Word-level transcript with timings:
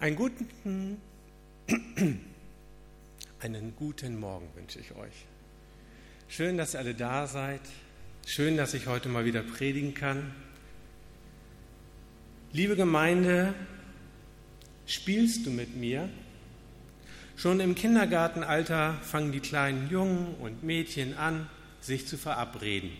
Einen 0.00 0.14
guten, 0.14 0.98
einen 3.40 3.74
guten 3.74 4.20
Morgen 4.20 4.48
wünsche 4.54 4.78
ich 4.78 4.94
euch. 4.94 5.26
Schön, 6.28 6.56
dass 6.56 6.76
ihr 6.76 6.78
alle 6.78 6.94
da 6.94 7.26
seid. 7.26 7.62
Schön, 8.24 8.56
dass 8.56 8.74
ich 8.74 8.86
heute 8.86 9.08
mal 9.08 9.24
wieder 9.24 9.42
predigen 9.42 9.94
kann. 9.94 10.32
Liebe 12.52 12.76
Gemeinde, 12.76 13.54
spielst 14.86 15.44
du 15.46 15.50
mit 15.50 15.74
mir? 15.74 16.08
Schon 17.36 17.58
im 17.58 17.74
Kindergartenalter 17.74 18.94
fangen 19.02 19.32
die 19.32 19.40
kleinen 19.40 19.90
Jungen 19.90 20.36
und 20.36 20.62
Mädchen 20.62 21.16
an, 21.16 21.50
sich 21.80 22.06
zu 22.06 22.16
verabreden. 22.16 22.92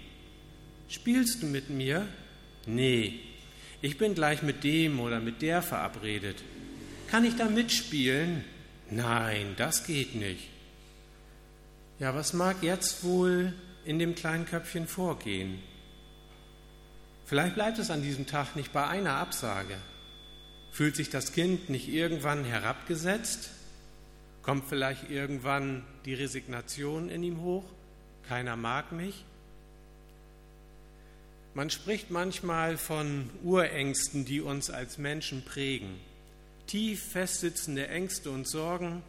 Spielst 0.88 1.44
du 1.44 1.46
mit 1.46 1.70
mir? 1.70 2.08
Nee, 2.66 3.20
ich 3.82 3.98
bin 3.98 4.16
gleich 4.16 4.42
mit 4.42 4.64
dem 4.64 4.98
oder 4.98 5.20
mit 5.20 5.42
der 5.42 5.62
verabredet. 5.62 6.42
Kann 7.10 7.24
ich 7.24 7.36
da 7.36 7.46
mitspielen? 7.46 8.44
Nein, 8.90 9.54
das 9.56 9.84
geht 9.86 10.14
nicht. 10.14 10.50
Ja, 11.98 12.14
was 12.14 12.34
mag 12.34 12.62
jetzt 12.62 13.02
wohl 13.02 13.54
in 13.86 13.98
dem 13.98 14.14
kleinen 14.14 14.44
Köpfchen 14.44 14.86
vorgehen? 14.86 15.58
Vielleicht 17.24 17.54
bleibt 17.54 17.78
es 17.78 17.90
an 17.90 18.02
diesem 18.02 18.26
Tag 18.26 18.56
nicht 18.56 18.74
bei 18.74 18.86
einer 18.86 19.14
Absage. 19.14 19.76
Fühlt 20.70 20.96
sich 20.96 21.08
das 21.08 21.32
Kind 21.32 21.70
nicht 21.70 21.88
irgendwann 21.88 22.44
herabgesetzt? 22.44 23.50
Kommt 24.42 24.68
vielleicht 24.68 25.10
irgendwann 25.10 25.84
die 26.04 26.14
Resignation 26.14 27.08
in 27.08 27.22
ihm 27.22 27.40
hoch? 27.40 27.64
Keiner 28.28 28.56
mag 28.56 28.92
mich? 28.92 29.24
Man 31.54 31.70
spricht 31.70 32.10
manchmal 32.10 32.76
von 32.76 33.30
Urängsten, 33.42 34.26
die 34.26 34.42
uns 34.42 34.68
als 34.68 34.98
Menschen 34.98 35.42
prägen 35.42 35.98
tief 36.68 37.02
festsitzende 37.02 37.88
Ängste 37.88 38.30
und 38.30 38.46
Sorgen, 38.46 39.02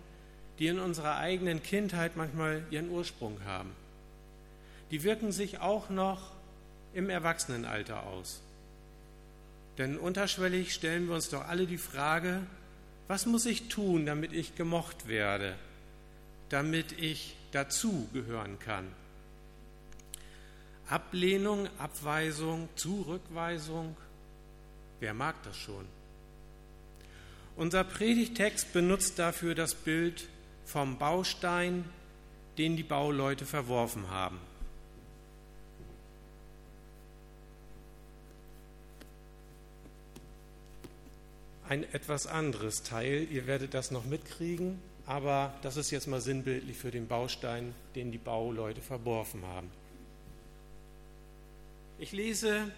die 0.58 0.68
in 0.68 0.80
unserer 0.80 1.18
eigenen 1.18 1.62
Kindheit 1.62 2.18
manchmal 2.18 2.64
ihren 2.72 2.90
Ursprung 2.90 3.40
haben. 3.46 3.72
Die 4.92 5.04
wirken 5.04 5.32
sich 5.32 5.60
auch 5.60 5.90
noch 5.90 6.32
im 6.94 7.10
Erwachsenenalter 7.10 8.08
aus. 8.08 8.42
Denn 9.78 9.98
unterschwellig 9.98 10.74
stellen 10.74 11.08
wir 11.08 11.16
uns 11.16 11.30
doch 11.30 11.48
alle 11.48 11.68
die 11.68 11.78
Frage, 11.78 12.42
was 13.08 13.26
muss 13.26 13.46
ich 13.46 13.70
tun, 13.70 14.06
damit 14.06 14.34
ich 14.34 14.56
gemocht 14.56 15.08
werde, 15.08 15.56
damit 16.50 16.92
ich 16.94 17.36
dazu 17.52 18.10
gehören 18.14 18.60
kann? 18.60 18.88
Ablehnung, 20.90 21.70
Abweisung, 21.78 22.68
Zurückweisung, 22.76 23.96
wer 25.00 25.14
mag 25.14 25.36
das 25.44 25.56
schon? 25.56 25.86
Unser 27.60 27.84
Predigtext 27.84 28.72
benutzt 28.72 29.20
dafür 29.20 29.54
das 29.54 29.76
Bild 29.76 30.30
vom 30.64 30.98
Baustein, 30.98 31.84
den 32.58 32.78
die 32.78 32.84
Bauleute 32.84 33.46
verworfen 33.46 34.10
haben. 34.10 34.40
Ein 41.68 41.84
etwas 41.94 42.28
anderes 42.28 42.84
Teil, 42.84 43.28
ihr 43.30 43.46
werdet 43.46 43.74
das 43.74 43.92
noch 43.92 44.06
mitkriegen, 44.06 44.80
aber 45.06 45.54
das 45.62 45.76
ist 45.76 45.92
jetzt 45.92 46.08
mal 46.08 46.22
sinnbildlich 46.22 46.78
für 46.78 46.92
den 46.92 47.10
Baustein, 47.10 47.76
den 47.94 48.14
die 48.14 48.18
Bauleute 48.18 48.80
verworfen 48.80 49.46
haben. 49.46 49.70
Ich 51.98 52.14
lese 52.14 52.72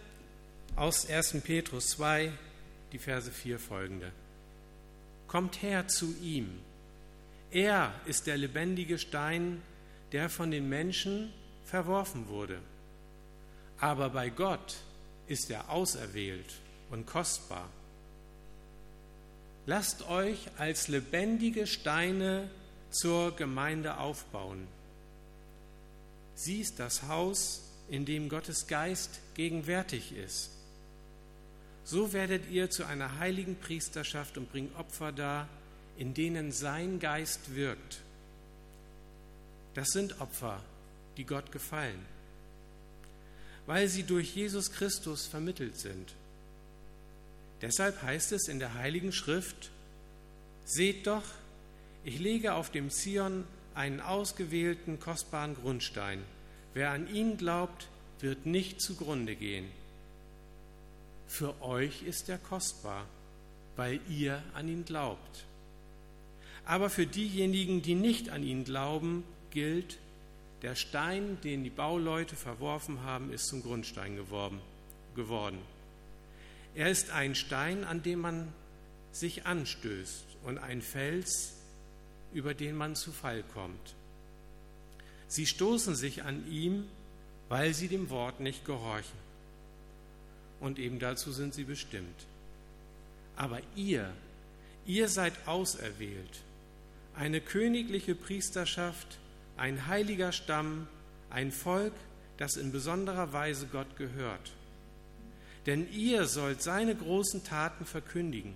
aus 0.75 1.07
1. 1.07 1.39
Petrus 1.43 1.91
2 1.91 2.31
die 2.93 2.97
Verse 2.97 3.29
4 3.29 3.59
folgende. 3.59 4.11
Kommt 5.31 5.61
her 5.61 5.87
zu 5.87 6.13
ihm. 6.21 6.59
Er 7.51 7.93
ist 8.05 8.27
der 8.27 8.35
lebendige 8.35 8.99
Stein, 8.99 9.61
der 10.11 10.29
von 10.29 10.51
den 10.51 10.67
Menschen 10.67 11.31
verworfen 11.63 12.27
wurde. 12.27 12.59
Aber 13.79 14.09
bei 14.09 14.29
Gott 14.29 14.75
ist 15.27 15.49
er 15.49 15.69
auserwählt 15.69 16.59
und 16.89 17.05
kostbar. 17.05 17.69
Lasst 19.65 20.05
euch 20.09 20.49
als 20.57 20.89
lebendige 20.89 21.65
Steine 21.65 22.49
zur 22.89 23.33
Gemeinde 23.33 23.99
aufbauen. 23.99 24.67
Sie 26.35 26.59
ist 26.59 26.77
das 26.77 27.03
Haus, 27.03 27.61
in 27.87 28.03
dem 28.03 28.27
Gottes 28.27 28.67
Geist 28.67 29.21
gegenwärtig 29.35 30.11
ist. 30.11 30.51
So 31.91 32.13
werdet 32.13 32.49
ihr 32.49 32.69
zu 32.69 32.85
einer 32.85 33.19
heiligen 33.19 33.57
Priesterschaft 33.57 34.37
und 34.37 34.49
bringt 34.49 34.73
Opfer 34.77 35.11
dar, 35.11 35.49
in 35.97 36.13
denen 36.13 36.53
sein 36.53 37.01
Geist 37.01 37.53
wirkt. 37.53 37.99
Das 39.73 39.89
sind 39.89 40.21
Opfer, 40.21 40.63
die 41.17 41.25
Gott 41.25 41.51
gefallen, 41.51 41.99
weil 43.65 43.89
sie 43.89 44.03
durch 44.03 44.33
Jesus 44.33 44.71
Christus 44.71 45.27
vermittelt 45.27 45.77
sind. 45.77 46.13
Deshalb 47.61 48.01
heißt 48.01 48.31
es 48.31 48.47
in 48.47 48.59
der 48.59 48.75
Heiligen 48.75 49.11
Schrift, 49.11 49.69
Seht 50.63 51.07
doch, 51.07 51.25
ich 52.05 52.19
lege 52.19 52.53
auf 52.53 52.69
dem 52.69 52.89
Zion 52.89 53.43
einen 53.75 53.99
ausgewählten, 53.99 55.01
kostbaren 55.01 55.55
Grundstein. 55.55 56.23
Wer 56.73 56.91
an 56.91 57.13
ihn 57.13 57.35
glaubt, 57.35 57.89
wird 58.21 58.45
nicht 58.45 58.79
zugrunde 58.79 59.35
gehen. 59.35 59.80
Für 61.31 61.61
euch 61.61 62.03
ist 62.03 62.27
er 62.27 62.37
kostbar, 62.37 63.07
weil 63.77 64.01
ihr 64.09 64.43
an 64.53 64.67
ihn 64.67 64.83
glaubt. 64.83 65.45
Aber 66.65 66.89
für 66.89 67.07
diejenigen, 67.07 67.81
die 67.81 67.95
nicht 67.95 68.29
an 68.29 68.43
ihn 68.43 68.65
glauben, 68.65 69.23
gilt, 69.49 69.97
der 70.61 70.75
Stein, 70.75 71.39
den 71.41 71.63
die 71.63 71.69
Bauleute 71.69 72.35
verworfen 72.35 73.03
haben, 73.03 73.31
ist 73.31 73.47
zum 73.47 73.63
Grundstein 73.63 74.17
geworden. 74.17 75.59
Er 76.75 76.91
ist 76.91 77.11
ein 77.11 77.33
Stein, 77.33 77.85
an 77.85 78.03
dem 78.03 78.19
man 78.19 78.53
sich 79.13 79.45
anstößt 79.45 80.25
und 80.43 80.57
ein 80.57 80.81
Fels, 80.81 81.53
über 82.33 82.53
den 82.53 82.75
man 82.75 82.97
zu 82.97 83.13
Fall 83.13 83.41
kommt. 83.53 83.95
Sie 85.29 85.45
stoßen 85.45 85.95
sich 85.95 86.23
an 86.23 86.45
ihm, 86.51 86.83
weil 87.47 87.73
sie 87.73 87.87
dem 87.87 88.09
Wort 88.09 88.41
nicht 88.41 88.65
gehorchen 88.65 89.30
und 90.61 90.79
eben 90.79 90.99
dazu 90.99 91.31
sind 91.31 91.53
sie 91.53 91.65
bestimmt. 91.65 92.25
Aber 93.35 93.59
ihr, 93.75 94.13
ihr 94.85 95.09
seid 95.09 95.33
auserwählt, 95.47 96.41
eine 97.15 97.41
königliche 97.41 98.15
Priesterschaft, 98.15 99.17
ein 99.57 99.87
heiliger 99.87 100.31
Stamm, 100.31 100.87
ein 101.29 101.51
Volk, 101.51 101.93
das 102.37 102.55
in 102.55 102.71
besonderer 102.71 103.33
Weise 103.33 103.67
Gott 103.67 103.97
gehört. 103.97 104.51
Denn 105.65 105.91
ihr 105.91 106.25
sollt 106.25 106.61
seine 106.63 106.95
großen 106.95 107.43
Taten 107.43 107.85
verkündigen. 107.85 108.53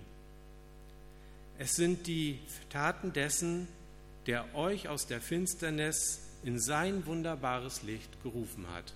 Es 1.58 1.74
sind 1.74 2.06
die 2.06 2.38
Taten 2.70 3.12
dessen, 3.12 3.68
der 4.26 4.54
euch 4.54 4.88
aus 4.88 5.06
der 5.06 5.20
Finsternis 5.20 6.20
in 6.42 6.58
sein 6.58 7.06
wunderbares 7.06 7.82
Licht 7.82 8.10
gerufen 8.22 8.66
hat. 8.74 8.92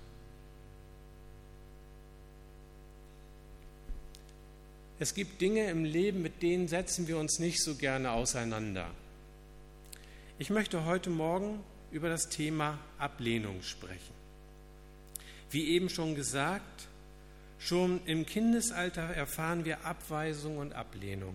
Es 5.03 5.15
gibt 5.15 5.41
Dinge 5.41 5.71
im 5.71 5.87
Leben, 5.87 6.21
mit 6.21 6.43
denen 6.43 6.69
setzen 6.69 7.09
wir 7.09 7.17
uns 7.17 7.39
nicht 7.39 7.63
so 7.63 7.75
gerne 7.75 8.11
auseinander. 8.11 8.91
Ich 10.39 10.51
möchte 10.51 10.85
heute 10.85 11.09
Morgen 11.09 11.61
über 11.91 12.11
das 12.11 12.29
Thema 12.29 12.79
Ablehnung 12.99 13.63
sprechen. 13.63 14.13
Wie 15.51 15.69
eben 15.71 15.89
schon 15.89 16.15
gesagt, 16.15 16.87
schon 17.59 18.03
im 18.05 18.27
Kindesalter 18.27 19.01
erfahren 19.01 19.65
wir 19.65 19.87
Abweisung 19.87 20.59
und 20.59 20.75
Ablehnung. 20.75 21.35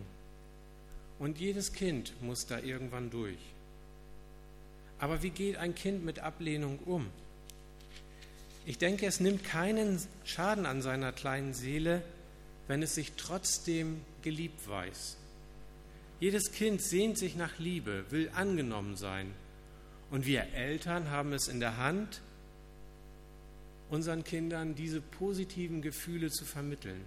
Und 1.18 1.40
jedes 1.40 1.74
Kind 1.74 2.14
muss 2.22 2.46
da 2.46 2.60
irgendwann 2.60 3.10
durch. 3.10 3.40
Aber 5.00 5.24
wie 5.24 5.32
geht 5.32 5.58
ein 5.58 5.74
Kind 5.74 6.06
mit 6.06 6.20
Ablehnung 6.20 6.78
um? 6.86 7.08
Ich 8.68 8.78
denke, 8.78 9.08
es 9.08 9.20
nimmt 9.20 9.44
keinen 9.44 10.00
Schaden 10.24 10.68
an 10.68 10.84
seiner 10.84 11.12
kleinen 11.12 11.56
Seele, 11.56 12.04
wenn 12.68 12.82
es 12.82 12.96
sich 12.96 13.14
trotzdem 13.14 14.02
geliebt 14.22 14.68
weiß. 14.68 15.18
Jedes 16.20 16.52
Kind 16.52 16.82
sehnt 16.82 17.18
sich 17.18 17.36
nach 17.36 17.60
Liebe, 17.60 18.06
will 18.10 18.32
angenommen 18.34 18.96
sein. 18.96 19.34
Und 20.12 20.26
wir 20.26 20.54
Eltern 20.54 21.10
haben 21.10 21.34
es 21.34 21.48
in 21.48 21.60
der 21.60 21.78
Hand, 21.78 22.22
unseren 23.90 24.24
Kindern 24.24 24.76
diese 24.76 25.02
positiven 25.02 25.82
Gefühle 25.82 26.32
zu 26.32 26.46
vermitteln. 26.46 27.06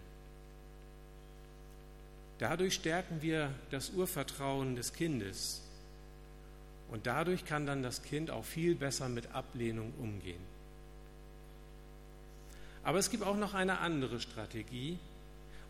Dadurch 2.39 2.75
stärken 2.75 3.21
wir 3.21 3.53
das 3.71 3.91
Urvertrauen 3.91 4.77
des 4.77 4.93
Kindes. 4.93 5.63
Und 6.91 7.07
dadurch 7.07 7.45
kann 7.45 7.67
dann 7.67 7.83
das 7.83 8.03
Kind 8.03 8.31
auch 8.31 8.45
viel 8.45 8.75
besser 8.75 9.09
mit 9.09 9.35
Ablehnung 9.35 9.93
umgehen. 9.99 10.41
Aber 12.85 12.99
es 12.99 13.11
gibt 13.11 13.25
auch 13.25 13.37
noch 13.37 13.55
eine 13.55 13.79
andere 13.79 14.21
Strategie, 14.21 14.99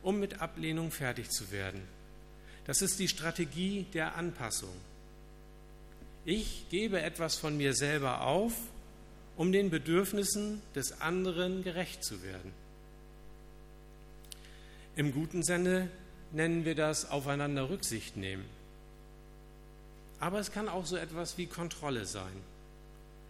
um 0.02 0.20
mit 0.20 0.40
Ablehnung 0.40 0.90
fertig 0.90 1.30
zu 1.30 1.50
werden. 1.50 1.82
Das 2.66 2.82
ist 2.82 2.98
die 2.98 3.08
Strategie 3.08 3.86
der 3.94 4.16
Anpassung. 4.16 4.74
Ich 6.24 6.66
gebe 6.68 7.00
etwas 7.00 7.36
von 7.36 7.56
mir 7.56 7.74
selber 7.74 8.22
auf, 8.22 8.52
um 9.36 9.52
den 9.52 9.70
Bedürfnissen 9.70 10.60
des 10.74 11.00
anderen 11.00 11.62
gerecht 11.62 12.04
zu 12.04 12.22
werden. 12.22 12.52
Im 14.96 15.12
guten 15.12 15.42
Sinne 15.42 15.88
nennen 16.32 16.64
wir 16.64 16.74
das 16.74 17.08
aufeinander 17.10 17.70
Rücksicht 17.70 18.16
nehmen. 18.16 18.44
Aber 20.20 20.40
es 20.40 20.52
kann 20.52 20.68
auch 20.68 20.84
so 20.84 20.96
etwas 20.96 21.38
wie 21.38 21.46
Kontrolle 21.46 22.04
sein. 22.04 22.42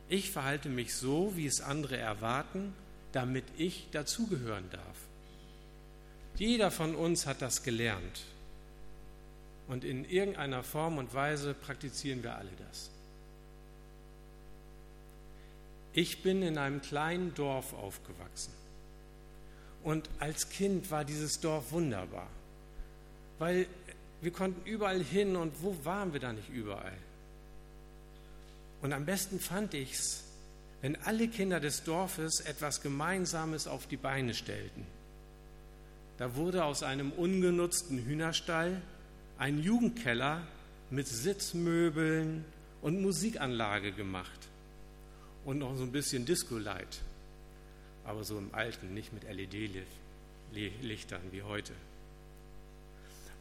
Ich 0.09 0.31
verhalte 0.31 0.71
mich 0.71 0.95
so, 0.95 1.37
wie 1.37 1.47
es 1.47 1.61
andere 1.61 1.99
erwarten, 1.99 2.73
damit 3.13 3.45
ich 3.59 3.89
dazugehören 3.93 4.65
darf. 4.71 4.97
Jeder 6.39 6.71
von 6.71 6.95
uns 6.95 7.27
hat 7.27 7.43
das 7.43 7.63
gelernt. 7.65 8.23
Und 9.67 9.85
in 9.85 10.05
irgendeiner 10.09 10.63
Form 10.63 10.99
und 10.99 11.13
Weise 11.13 11.53
praktizieren 11.53 12.23
wir 12.23 12.37
alle 12.37 12.51
das. 12.69 12.91
Ich 15.93 16.23
bin 16.23 16.43
in 16.43 16.57
einem 16.57 16.81
kleinen 16.81 17.35
Dorf 17.35 17.75
aufgewachsen. 17.75 18.53
Und 19.83 20.09
als 20.21 20.49
Kind 20.49 20.91
war 20.91 21.05
dieses 21.05 21.41
Dorf 21.41 21.73
wunderbar, 21.73 22.29
weil 23.39 23.67
wir 24.21 24.33
konnten 24.33 24.65
überall 24.65 25.03
hin 25.03 25.37
und 25.37 25.63
wo 25.63 25.77
waren 25.85 26.13
wir 26.13 26.21
da 26.21 26.33
nicht 26.33 26.49
überall? 26.51 26.97
Und 28.81 28.93
am 28.93 29.05
besten 29.05 29.41
fand 29.41 29.75
ich 29.75 29.93
es, 29.93 30.25
wenn 30.83 30.97
alle 31.03 31.29
Kinder 31.29 31.59
des 31.59 31.85
Dorfes 31.85 32.41
etwas 32.41 32.81
Gemeinsames 32.81 33.67
auf 33.67 33.87
die 33.87 33.97
Beine 33.97 34.35
stellten. 34.35 34.87
Da 36.19 36.35
wurde 36.35 36.65
aus 36.65 36.83
einem 36.83 37.13
ungenutzten 37.13 38.05
Hühnerstall 38.05 38.83
ein 39.39 39.63
Jugendkeller 39.63 40.43
mit 40.91 41.07
Sitzmöbeln 41.07 42.45
und 42.83 43.01
Musikanlage 43.01 43.93
gemacht. 43.93 44.49
Und 45.45 45.59
noch 45.59 45.77
so 45.77 45.85
ein 45.85 45.93
bisschen 45.93 46.27
Disco-Light. 46.27 47.03
Aber 48.05 48.25
so 48.25 48.37
im 48.37 48.53
Alten, 48.53 48.95
nicht 48.95 49.13
mit 49.13 49.23
LED-Lichtern 49.23 51.23
wie 51.31 51.43
heute. 51.43 51.73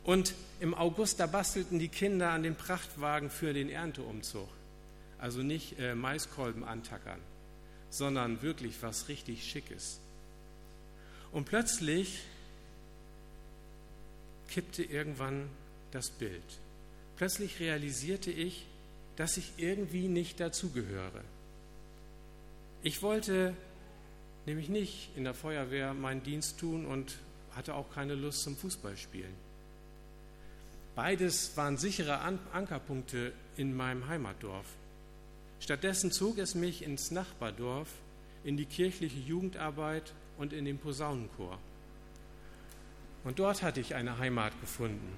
Und 0.03 0.35
im 0.59 0.75
August, 0.75 1.19
da 1.19 1.25
bastelten 1.25 1.79
die 1.79 1.89
Kinder 1.89 2.29
an 2.29 2.43
den 2.43 2.55
Prachtwagen 2.55 3.31
für 3.31 3.53
den 3.53 3.69
Ernteumzug. 3.69 4.49
Also 5.17 5.41
nicht 5.41 5.79
äh, 5.79 5.95
Maiskolben 5.95 6.63
antackern, 6.63 7.19
sondern 7.89 8.43
wirklich 8.43 8.75
was 8.81 9.07
richtig 9.07 9.43
Schickes. 9.43 9.99
Und 11.31 11.45
plötzlich 11.45 12.21
kippte 14.47 14.83
irgendwann 14.83 15.49
das 15.91 16.09
Bild. 16.09 16.43
Plötzlich 17.17 17.59
realisierte 17.59 18.31
ich, 18.31 18.65
dass 19.15 19.37
ich 19.37 19.53
irgendwie 19.57 20.07
nicht 20.07 20.39
dazugehöre. 20.39 21.23
Ich 22.83 23.01
wollte 23.01 23.55
nämlich 24.45 24.69
nicht 24.69 25.09
in 25.15 25.23
der 25.23 25.33
Feuerwehr 25.33 25.93
meinen 25.93 26.23
Dienst 26.23 26.59
tun 26.59 26.85
und 26.85 27.17
hatte 27.55 27.73
auch 27.73 27.91
keine 27.93 28.15
Lust 28.15 28.43
zum 28.43 28.55
Fußballspielen. 28.55 29.33
Beides 30.95 31.55
waren 31.57 31.77
sichere 31.77 32.19
Ankerpunkte 32.19 33.33
in 33.55 33.75
meinem 33.75 34.07
Heimatdorf. 34.07 34.65
Stattdessen 35.59 36.11
zog 36.11 36.37
es 36.37 36.55
mich 36.55 36.83
ins 36.83 37.11
Nachbardorf, 37.11 37.89
in 38.43 38.57
die 38.57 38.65
kirchliche 38.65 39.19
Jugendarbeit 39.19 40.13
und 40.37 40.53
in 40.53 40.65
den 40.65 40.77
Posaunenchor. 40.77 41.59
Und 43.23 43.39
dort 43.39 43.61
hatte 43.63 43.79
ich 43.79 43.95
eine 43.95 44.17
Heimat 44.19 44.59
gefunden. 44.61 45.13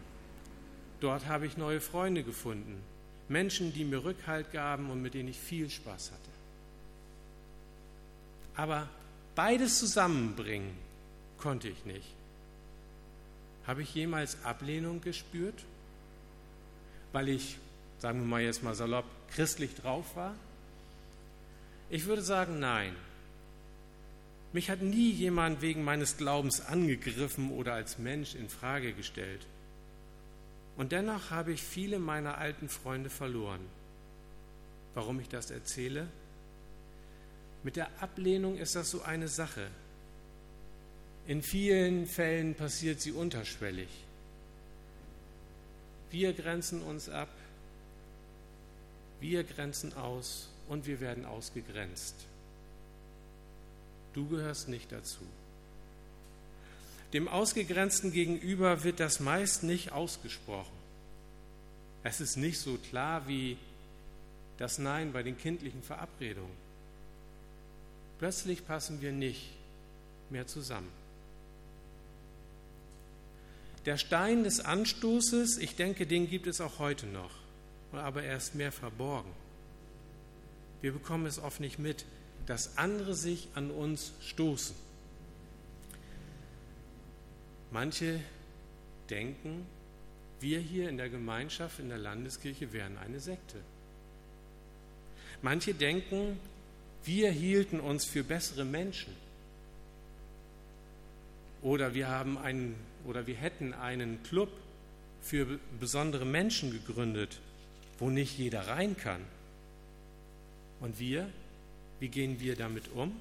Dort 1.00 1.28
habe 1.28 1.46
ich 1.46 1.58
neue 1.58 1.82
Freunde 1.82 2.24
gefunden, 2.24 2.82
Menschen, 3.30 3.74
die 3.74 3.86
mir 3.86 4.04
Rückhalt 4.04 4.52
gaben 4.52 4.90
und 4.90 5.02
mit 5.02 5.14
denen 5.14 5.30
ich 5.30 5.40
viel 5.40 5.70
Spaß 5.70 6.12
hatte. 6.12 6.30
Aber 8.56 8.90
beides 9.36 9.80
zusammenbringen 9.80 10.72
konnte 11.38 11.70
ich 11.70 11.86
nicht. 11.86 12.08
Habe 13.66 13.84
ich 13.84 13.94
jemals 13.94 14.44
Ablehnung 14.44 15.00
gespürt, 15.02 15.64
weil 17.14 17.30
ich, 17.30 17.58
sagen 18.00 18.20
wir 18.20 18.28
mal 18.28 18.42
jetzt 18.42 18.64
mal 18.64 18.76
salopp, 18.76 19.06
christlich 19.32 19.76
drauf 19.76 20.16
war? 20.16 20.36
Ich 21.90 22.06
würde 22.06 22.22
sagen, 22.22 22.60
nein. 22.60 22.96
Mich 24.52 24.70
hat 24.70 24.82
nie 24.82 25.12
jemand 25.12 25.62
wegen 25.62 25.84
meines 25.84 26.18
Glaubens 26.18 26.62
angegriffen 26.62 27.52
oder 27.52 27.74
als 27.74 28.00
Mensch 28.00 28.34
in 28.34 28.50
Frage 28.50 28.94
gestellt. 28.94 29.46
Und 30.76 30.92
dennoch 30.92 31.30
habe 31.30 31.52
ich 31.52 31.62
viele 31.62 32.00
meiner 32.00 32.38
alten 32.38 32.70
Freunde 32.70 33.10
verloren. 33.10 33.62
Warum 34.96 35.20
ich 35.20 35.30
das 35.30 35.52
erzähle? 35.52 36.08
Mit 37.64 37.76
der 37.76 38.02
Ablehnung 38.02 38.58
ist 38.58 38.76
das 38.76 38.90
so 38.90 39.02
eine 39.02 39.28
Sache. 39.28 39.68
In 41.28 41.44
vielen 41.44 42.08
Fällen 42.08 42.56
passiert 42.56 43.02
sie 43.02 43.12
unterschwellig. 43.12 43.90
Wir 46.10 46.34
grenzen 46.34 46.82
uns 46.82 47.08
ab, 47.08 47.30
wir 49.20 49.44
grenzen 49.44 49.94
aus 49.94 50.50
und 50.70 50.88
wir 50.88 51.02
werden 51.02 51.26
ausgegrenzt. 51.26 52.16
Du 54.14 54.28
gehörst 54.28 54.68
nicht 54.68 54.92
dazu. 54.92 55.20
Dem 57.14 57.28
Ausgegrenzten 57.28 58.12
gegenüber 58.12 58.84
wird 58.84 59.00
das 59.00 59.20
meist 59.20 59.64
nicht 59.64 59.92
ausgesprochen. 59.92 60.78
Es 62.04 62.22
ist 62.22 62.38
nicht 62.38 62.60
so 62.60 62.78
klar 62.78 63.28
wie 63.28 63.58
das 64.58 64.78
Nein 64.78 65.12
bei 65.12 65.24
den 65.24 65.38
kindlichen 65.38 65.82
Verabredungen. 65.82 66.70
Plötzlich 68.20 68.66
passen 68.66 69.02
wir 69.02 69.12
nicht 69.12 69.50
mehr 70.30 70.46
zusammen. 70.46 70.92
Der 73.86 73.98
Stein 73.98 74.44
des 74.44 74.60
Anstoßes, 74.60 75.58
ich 75.58 75.76
denke, 75.76 76.06
den 76.06 76.30
gibt 76.30 76.46
es 76.46 76.62
auch 76.62 76.80
heute 76.80 77.08
noch, 77.08 77.32
aber 77.94 78.24
er 78.24 78.38
ist 78.38 78.54
mehr 78.54 78.72
verborgen. 78.72 79.32
Wir 80.82 80.92
bekommen 80.92 81.26
es 81.26 81.40
oft 81.40 81.60
nicht 81.60 81.80
mit, 81.80 82.06
dass 82.50 82.80
andere 82.80 83.14
sich 83.14 83.48
an 83.54 83.70
uns 83.70 84.12
stoßen. 84.22 84.76
Manche 87.70 88.20
denken, 89.08 89.68
wir 90.40 90.60
hier 90.60 90.90
in 90.90 90.98
der 90.98 91.10
Gemeinschaft, 91.10 91.78
in 91.80 91.90
der 91.90 92.00
Landeskirche 92.00 92.74
wären 92.74 92.98
eine 92.98 93.20
Sekte. 93.20 93.58
Manche 95.44 95.76
denken, 95.76 96.40
wir 97.04 97.30
hielten 97.30 97.80
uns 97.80 98.06
für 98.06 98.24
bessere 98.24 98.66
Menschen. 98.66 99.14
Oder 101.62 101.94
wir 101.94 102.08
haben 102.08 102.40
einen 102.40 102.76
oder 103.06 103.28
wir 103.28 103.36
hätten 103.36 103.76
einen 103.76 104.24
Club 104.24 104.50
für 105.22 105.60
besondere 105.80 106.26
Menschen 106.26 106.72
gegründet, 106.72 107.42
wo 108.00 108.10
nicht 108.10 108.40
jeder 108.40 108.68
rein 108.68 108.98
kann. 108.98 109.22
Und 110.80 111.00
wir, 111.00 111.30
wie 112.00 112.08
gehen 112.08 112.40
wir 112.40 112.56
damit 112.56 112.90
um? 112.94 113.16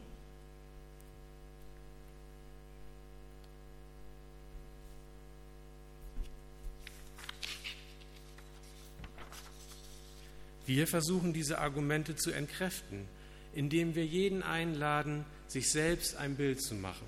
Wir 10.66 10.86
versuchen 10.86 11.32
diese 11.32 11.58
Argumente 11.58 12.14
zu 12.14 12.30
entkräften, 12.30 13.08
indem 13.54 13.94
wir 13.94 14.04
jeden 14.04 14.42
einladen, 14.42 15.24
sich 15.46 15.72
selbst 15.72 16.16
ein 16.16 16.36
Bild 16.36 16.60
zu 16.60 16.74
machen. 16.74 17.06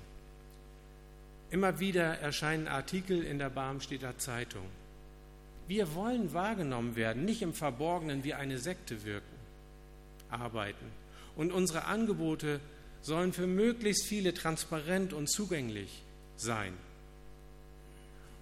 Immer 1.51 1.79
wieder 1.79 2.17
erscheinen 2.17 2.67
Artikel 2.67 3.23
in 3.23 3.37
der 3.37 3.51
Barmstädter 3.51 4.17
Zeitung. 4.17 4.65
Wir 5.67 5.93
wollen 5.93 6.33
wahrgenommen 6.33 6.95
werden, 6.95 7.23
nicht 7.23 7.43
im 7.43 7.53
Verborgenen 7.53 8.23
wie 8.23 8.33
eine 8.33 8.57
Sekte 8.57 9.03
wirken, 9.05 9.35
arbeiten. 10.29 11.00
Und 11.35 11.51
unsere 11.51 11.85
Angebote 11.85 12.59
sollen 13.01 13.33
für 13.33 13.47
möglichst 13.47 14.05
viele 14.05 14.33
transparent 14.33 15.13
und 15.13 15.27
zugänglich 15.27 16.03
sein. 16.35 16.73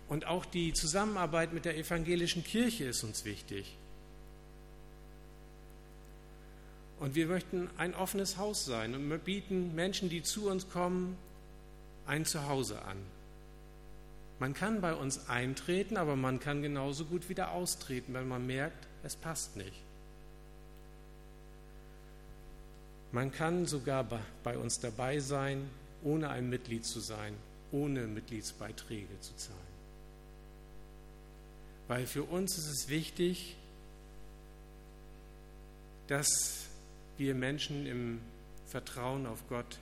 Und 0.08 0.26
auch 0.26 0.46
die 0.46 0.74
Zusammenarbeit 0.74 1.54
mit 1.54 1.66
der 1.66 1.78
evangelischen 1.78 2.44
Kirche 2.44 2.86
ist 2.86 3.04
uns 3.04 3.26
wichtig. 3.26 3.78
Und 7.00 7.16
wir 7.16 7.28
möchten 7.28 7.70
ein 7.78 7.96
offenes 7.96 8.38
Haus 8.38 8.66
sein 8.66 8.94
und 8.94 9.10
wir 9.10 9.20
bieten 9.20 9.74
Menschen, 9.76 10.10
die 10.10 10.22
zu 10.22 10.50
uns 10.50 10.70
kommen, 10.70 11.18
ein 12.06 12.26
Zuhause 12.26 12.82
an. 12.82 12.98
Man 14.40 14.54
kann 14.54 14.82
bei 14.82 14.94
uns 14.94 15.30
eintreten, 15.30 15.96
aber 15.96 16.16
man 16.16 16.40
kann 16.40 16.62
genauso 16.62 17.06
gut 17.06 17.30
wieder 17.30 17.52
austreten, 17.52 18.14
wenn 18.14 18.28
man 18.28 18.46
merkt, 18.48 18.88
es 19.04 19.16
passt 19.16 19.56
nicht. 19.56 19.84
Man 23.12 23.32
kann 23.32 23.66
sogar 23.66 24.06
bei 24.44 24.58
uns 24.58 24.80
dabei 24.80 25.20
sein, 25.20 25.70
ohne 26.04 26.30
ein 26.30 26.50
Mitglied 26.50 26.86
zu 26.86 27.00
sein, 27.00 27.34
ohne 27.72 28.08
Mitgliedsbeiträge 28.08 29.20
zu 29.22 29.36
zahlen. 29.36 29.70
weil 31.90 32.06
für 32.06 32.24
uns 32.24 32.56
ist 32.58 32.68
es 32.68 32.88
wichtig, 32.88 33.56
dass 36.08 36.68
wir 37.18 37.34
Menschen 37.34 37.88
im 37.88 38.22
Vertrauen 38.68 39.26
auf 39.26 39.40
Gott 39.50 39.80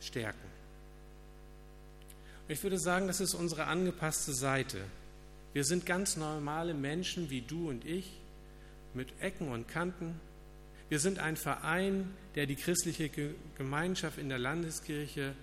stärken. 0.00 0.48
Ich 2.48 2.60
würde 2.64 2.78
sagen, 2.78 3.06
das 3.06 3.20
ist 3.20 3.34
unsere 3.34 3.66
angepasste 3.66 4.34
Seite. 4.34 4.78
Wir 5.52 5.64
sind 5.64 5.86
ganz 5.86 6.16
normale 6.16 6.74
Menschen 6.74 7.30
wie 7.30 7.42
du 7.42 7.68
und 7.68 7.84
ich, 7.84 8.18
mit 8.94 9.12
Ecken 9.20 9.52
und 9.52 9.68
Kanten. 9.68 10.20
Wir 10.88 11.00
sind 11.00 11.18
ein 11.18 11.36
Verein, 11.36 12.14
der 12.34 12.46
die 12.46 12.56
christliche 12.56 13.10
Gemeinschaft 13.56 14.18
in 14.18 14.28
der 14.28 14.38
Landeskirche 14.38 15.34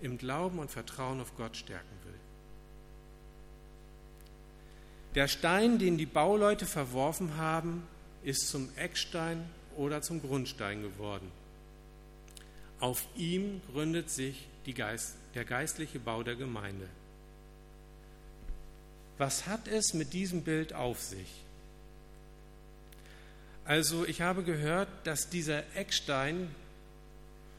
im 0.00 0.18
Glauben 0.18 0.58
und 0.58 0.70
Vertrauen 0.70 1.20
auf 1.20 1.36
Gott 1.36 1.56
stärken 1.56 1.96
will. 2.04 2.14
Der 5.14 5.28
Stein, 5.28 5.78
den 5.78 5.96
die 5.96 6.06
Bauleute 6.06 6.66
verworfen 6.66 7.36
haben, 7.36 7.86
ist 8.22 8.48
zum 8.48 8.68
Eckstein 8.76 9.48
oder 9.76 10.02
zum 10.02 10.20
Grundstein 10.20 10.82
geworden. 10.82 11.30
Auf 12.78 13.06
ihm 13.16 13.62
gründet 13.72 14.10
sich 14.10 14.48
Geist, 14.74 15.14
der 15.34 15.44
geistliche 15.44 16.00
Bau 16.00 16.24
der 16.24 16.34
Gemeinde. 16.34 16.88
Was 19.16 19.46
hat 19.46 19.68
es 19.68 19.94
mit 19.94 20.12
diesem 20.12 20.42
Bild 20.42 20.72
auf 20.72 21.00
sich? 21.00 21.45
Also 23.66 24.06
ich 24.06 24.20
habe 24.20 24.44
gehört, 24.44 24.88
dass 25.04 25.28
dieser 25.28 25.64
Eckstein, 25.74 26.54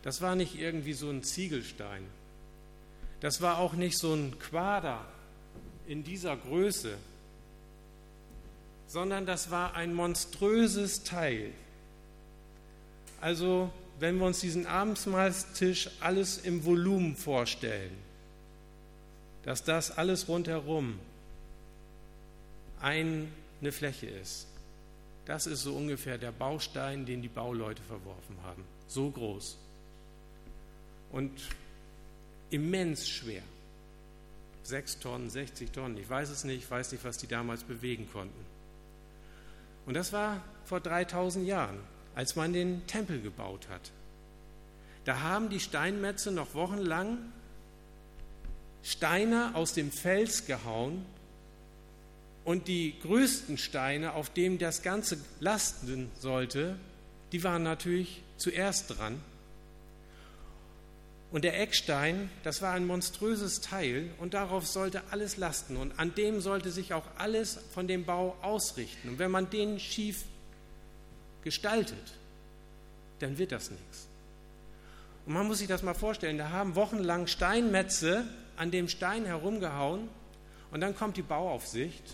das 0.04 0.22
war 0.22 0.36
nicht 0.36 0.58
irgendwie 0.58 0.94
so 0.94 1.10
ein 1.10 1.22
Ziegelstein, 1.22 2.06
das 3.20 3.42
war 3.42 3.58
auch 3.58 3.74
nicht 3.74 3.98
so 3.98 4.14
ein 4.14 4.40
Quader 4.40 5.06
in 5.86 6.06
dieser 6.06 6.38
Größe, 6.38 6.98
sondern 8.88 9.26
das 9.26 9.52
war 9.52 9.76
ein 9.76 9.94
monströses 9.94 11.04
Teil. 11.04 11.52
Also 13.20 13.70
wenn 14.00 14.18
wir 14.18 14.28
uns 14.28 14.40
diesen 14.40 14.66
Abendmahlstisch 14.66 15.90
alles 16.00 16.38
im 16.38 16.64
Volumen 16.64 17.18
vorstellen, 17.18 17.92
dass 19.44 19.64
das 19.64 19.92
alles 19.98 20.30
rundherum 20.30 21.00
eine 22.80 23.28
Fläche 23.72 24.08
ist. 24.08 24.48
Das 25.28 25.46
ist 25.46 25.64
so 25.64 25.76
ungefähr 25.76 26.18
der 26.18 26.32
Baustein, 26.32 27.06
den 27.06 27.22
die 27.22 27.28
Bauleute 27.28 27.84
verworfen 27.84 28.38
haben. 28.44 28.64
So 28.88 29.12
groß. 29.12 29.58
Und 31.12 31.34
immens 32.50 33.10
schwer. 33.10 33.44
Sechs 34.64 35.00
Tonnen, 35.00 35.30
60 35.30 35.72
Tonnen, 35.72 35.98
ich 35.98 36.10
weiß 36.10 36.30
es 36.30 36.46
nicht, 36.46 36.64
ich 36.64 36.72
weiß 36.72 36.94
nicht, 36.94 37.04
was 37.04 37.18
die 37.18 37.28
damals 37.28 37.64
bewegen 37.64 38.10
konnten. 38.12 38.46
Und 39.86 39.96
das 39.96 40.14
war 40.14 40.42
vor 40.64 40.80
3000 40.80 41.46
Jahren, 41.46 41.80
als 42.16 42.38
man 42.38 42.54
den 42.54 42.88
Tempel 42.88 43.22
gebaut 43.22 43.68
hat. 43.70 43.92
Da 45.04 45.20
haben 45.20 45.50
die 45.50 45.60
Steinmetze 45.60 46.32
noch 46.32 46.54
wochenlang 46.54 47.18
Steine 48.82 49.52
aus 49.56 49.74
dem 49.74 49.92
Fels 49.92 50.46
gehauen 50.46 51.06
und 52.48 52.70
die 52.70 52.98
größten 53.02 53.58
Steine, 53.58 54.14
auf 54.14 54.30
denen 54.30 54.58
das 54.58 54.82
Ganze 54.82 55.18
lasten 55.42 56.10
sollte, 56.18 56.78
die 57.34 57.44
waren 57.44 57.62
natürlich 57.62 58.22
zuerst 58.38 58.98
dran. 58.98 59.20
Und 61.30 61.44
der 61.44 61.60
Eckstein, 61.60 62.30
das 62.44 62.62
war 62.62 62.72
ein 62.72 62.88
monströses 62.88 63.60
Teil 63.60 64.10
und 64.20 64.34
darauf 64.34 64.66
sollte 64.66 65.02
alles 65.12 65.36
lasten 65.36 65.76
und 65.76 66.00
an 66.00 66.16
dem 66.16 66.40
sollte 66.40 66.72
sich 66.72 66.94
auch 66.94 67.04
alles 67.18 67.60
von 67.74 67.86
dem 67.86 68.06
Bau 68.06 68.38
ausrichten. 68.42 69.10
Und 69.10 69.20
wenn 69.20 69.30
man 69.30 69.50
den 69.50 69.78
schief 69.78 70.24
gestaltet, 71.44 72.14
dann 73.20 73.38
wird 73.38 73.52
das 73.52 73.72
nichts. 73.72 74.08
Und 75.26 75.34
man 75.34 75.48
muss 75.48 75.58
sich 75.58 75.68
das 75.68 75.84
mal 75.84 75.96
vorstellen, 75.96 76.38
da 76.38 76.52
haben 76.52 76.76
wochenlang 76.76 77.28
Steinmetze 77.28 78.24
an 78.56 78.72
dem 78.72 78.88
Stein 78.88 79.26
herumgehauen 79.26 80.08
und 80.72 80.80
dann 80.80 80.96
kommt 80.96 81.18
die 81.18 81.24
Bauaufsicht 81.24 82.06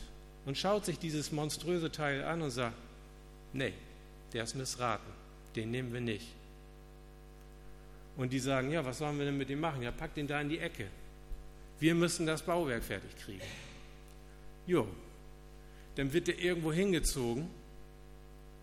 und 0.45 0.57
schaut 0.57 0.85
sich 0.85 0.99
dieses 0.99 1.31
monströse 1.31 1.91
Teil 1.91 2.23
an 2.23 2.41
und 2.41 2.51
sagt, 2.51 2.75
nee, 3.53 3.73
der 4.33 4.43
ist 4.43 4.55
missraten, 4.55 5.11
den 5.55 5.71
nehmen 5.71 5.93
wir 5.93 6.01
nicht. 6.01 6.27
Und 8.17 8.31
die 8.31 8.39
sagen, 8.39 8.71
ja, 8.71 8.85
was 8.85 8.99
sollen 8.99 9.17
wir 9.17 9.25
denn 9.25 9.37
mit 9.37 9.49
dem 9.49 9.59
machen? 9.59 9.81
Ja, 9.81 9.91
packt 9.91 10.17
den 10.17 10.27
da 10.27 10.39
in 10.39 10.49
die 10.49 10.59
Ecke. 10.59 10.87
Wir 11.79 11.95
müssen 11.95 12.25
das 12.25 12.41
Bauwerk 12.41 12.83
fertig 12.83 13.15
kriegen. 13.17 13.41
Jo, 14.67 14.87
dann 15.95 16.13
wird 16.13 16.27
der 16.27 16.39
irgendwo 16.39 16.71
hingezogen 16.71 17.43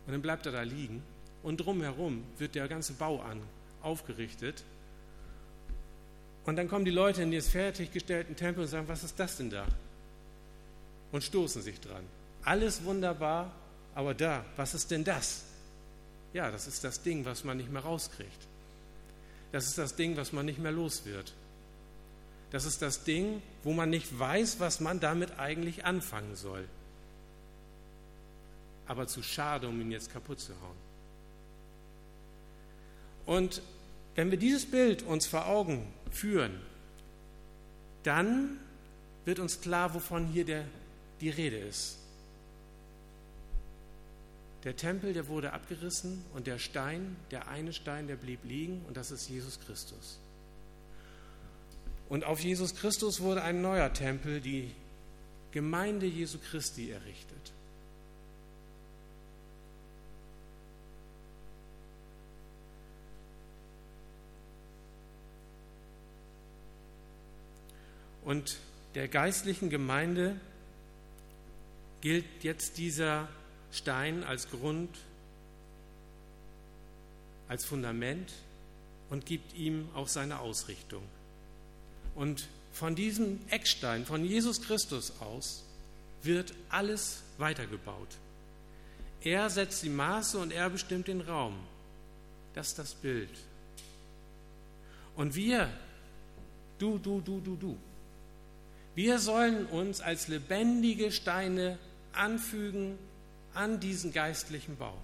und 0.07 0.13
dann 0.13 0.23
bleibt 0.23 0.47
er 0.47 0.53
da 0.53 0.63
liegen 0.63 1.03
und 1.43 1.59
drumherum 1.59 2.25
wird 2.39 2.55
der 2.55 2.69
ganze 2.69 2.93
Bau 2.95 3.21
an, 3.21 3.41
aufgerichtet. 3.83 4.63
Und 6.45 6.57
dann 6.57 6.69
kommen 6.69 6.85
die 6.85 6.91
Leute 6.91 7.23
in 7.23 7.31
den 7.31 7.43
fertiggestellten 7.43 8.35
Tempel 8.37 8.65
und 8.65 8.69
sagen, 8.69 8.89
was 8.89 9.05
ist 9.05 9.19
das 9.19 9.37
denn 9.37 9.51
da? 9.51 9.67
Und 11.13 11.25
stoßen 11.25 11.63
sich 11.63 11.81
dran. 11.81 12.05
Alles 12.45 12.85
wunderbar, 12.85 13.53
aber 13.95 14.15
da, 14.15 14.45
was 14.57 14.75
ist 14.75 14.91
denn 14.91 15.05
das? 15.05 15.45
Ja, 16.33 16.51
das 16.51 16.67
ist 16.67 16.85
das 16.85 17.03
Ding, 17.03 17.25
was 17.25 17.45
man 17.45 17.57
nicht 17.57 17.71
mehr 17.71 17.83
rauskriegt. 17.83 18.47
Das 19.53 19.67
ist 19.67 19.79
das 19.79 19.97
Ding, 19.97 20.17
was 20.17 20.33
man 20.33 20.47
nicht 20.47 20.59
mehr 20.59 20.73
los 20.73 21.05
wird. 21.05 21.35
Das 22.51 22.65
ist 22.65 22.83
das 22.83 23.05
Ding, 23.05 23.43
wo 23.63 23.73
man 23.73 23.91
nicht 23.91 24.19
weiß, 24.19 24.61
was 24.61 24.81
man 24.81 25.01
damit 25.01 25.39
eigentlich 25.39 25.85
anfangen 25.85 26.35
soll. 26.37 26.67
Aber 28.87 29.07
zu 29.07 29.23
schade, 29.23 29.69
um 29.69 29.81
ihn 29.81 29.93
jetzt 29.93 30.13
kaputt 30.13 30.41
zu 30.41 30.53
hauen. 30.61 30.77
Und 33.27 33.63
wenn 34.17 34.31
wir 34.31 34.39
dieses 34.39 34.69
Bild 34.69 35.03
uns 35.03 35.27
vor 35.27 35.47
Augen 35.47 35.87
führen, 36.11 36.61
dann 38.03 38.59
wird 39.25 39.39
uns 39.39 39.61
klar, 39.61 39.95
wovon 39.95 40.27
hier 40.27 40.45
der, 40.45 40.65
die 41.21 41.31
Rede 41.31 41.57
ist. 41.59 41.99
Der 44.65 44.77
Tempel, 44.77 45.15
der 45.15 45.29
wurde 45.29 45.53
abgerissen 45.53 46.23
und 46.35 46.47
der 46.47 46.59
Stein, 46.59 47.17
der 47.31 47.49
eine 47.49 47.73
Stein, 47.73 48.07
der 48.09 48.17
blieb 48.17 48.45
liegen 48.45 48.85
und 48.87 48.97
das 48.97 49.11
ist 49.11 49.29
Jesus 49.29 49.59
Christus. 49.61 50.19
Und 52.11 52.25
auf 52.25 52.41
Jesus 52.41 52.75
Christus 52.75 53.21
wurde 53.21 53.43
ein 53.43 53.63
neuer 53.63 53.93
Tempel, 53.93 54.41
die 54.41 54.71
Gemeinde 55.53 56.07
Jesu 56.07 56.39
Christi, 56.39 56.91
errichtet. 56.91 57.53
Und 68.25 68.59
der 68.95 69.09
geistlichen 69.09 69.71
Gemeinde 69.71 70.39
gilt 72.01 72.43
jetzt 72.43 72.79
dieser 72.79 73.29
Stein 73.73 74.25
als 74.25 74.51
Grund, 74.51 74.91
als 77.49 77.65
Fundament 77.65 78.33
und 79.11 79.27
gibt 79.27 79.55
ihm 79.55 79.89
auch 79.95 80.09
seine 80.09 80.41
Ausrichtung. 80.41 81.03
Und 82.15 82.49
von 82.73 82.95
diesem 82.95 83.41
Eckstein, 83.49 84.07
von 84.07 84.25
Jesus 84.25 84.63
Christus 84.63 85.13
aus, 85.21 85.65
wird 86.23 86.55
alles 86.69 87.23
weitergebaut. 87.39 88.09
Er 89.23 89.51
setzt 89.51 89.83
die 89.83 89.91
Maße 89.91 90.39
und 90.39 90.53
er 90.53 90.71
bestimmt 90.71 91.09
den 91.09 91.21
Raum. 91.21 91.55
Das 92.55 92.69
ist 92.69 92.79
das 92.79 92.95
Bild. 92.95 93.31
Und 95.17 95.35
wir, 95.35 95.69
du, 96.79 96.99
du, 96.99 97.21
du, 97.21 97.41
du, 97.41 97.57
du, 97.57 97.77
wir 98.95 99.19
sollen 99.19 99.67
uns 99.67 100.01
als 100.01 100.29
lebendige 100.29 101.13
Steine 101.13 101.79
anfügen 102.13 102.99
an 103.55 103.81
diesen 103.81 104.13
geistlichen 104.13 104.77
Bau. 104.77 104.97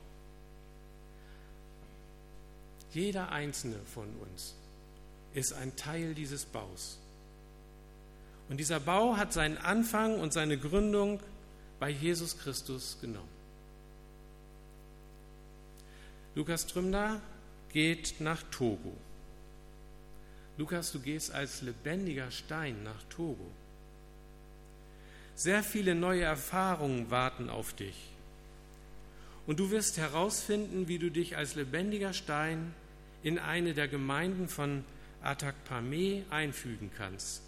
Jeder 2.93 3.31
einzelne 3.31 3.79
von 3.95 4.09
uns 4.17 4.55
ist 5.35 5.53
ein 5.53 5.77
Teil 5.77 6.15
dieses 6.15 6.45
Baus. 6.47 6.99
Und 8.49 8.59
dieser 8.59 8.81
Bau 8.81 9.17
hat 9.17 9.33
seinen 9.33 9.59
Anfang 9.59 10.19
und 10.21 10.33
seine 10.33 10.57
Gründung 10.57 11.21
bei 11.79 11.91
Jesus 11.91 12.39
Christus 12.39 12.99
genommen. 13.01 13.29
Lukas 16.35 16.67
Trümler 16.67 17.21
geht 17.73 18.21
nach 18.21 18.43
Togo. 18.45 18.97
Lukas, 20.59 20.93
du 20.93 21.01
gehst 21.01 21.33
als 21.33 21.61
lebendiger 21.63 22.31
Stein 22.31 22.83
nach 22.83 23.03
Togo. 23.11 23.51
Sehr 25.37 25.63
viele 25.63 25.95
neue 25.95 26.23
Erfahrungen 26.23 27.11
warten 27.11 27.51
auf 27.51 27.75
dich. 27.75 27.95
Und 29.47 29.61
du 29.61 29.71
wirst 29.71 29.99
herausfinden, 29.99 30.89
wie 30.89 30.99
du 30.99 31.11
dich 31.11 31.37
als 31.37 31.55
lebendiger 31.55 32.15
Stein 32.15 32.75
in 33.23 33.39
eine 33.39 33.75
der 33.75 33.87
Gemeinden 33.87 34.49
von 34.49 34.83
Atakpame 35.23 36.25
einfügen 36.31 36.91
kannst. 36.97 37.43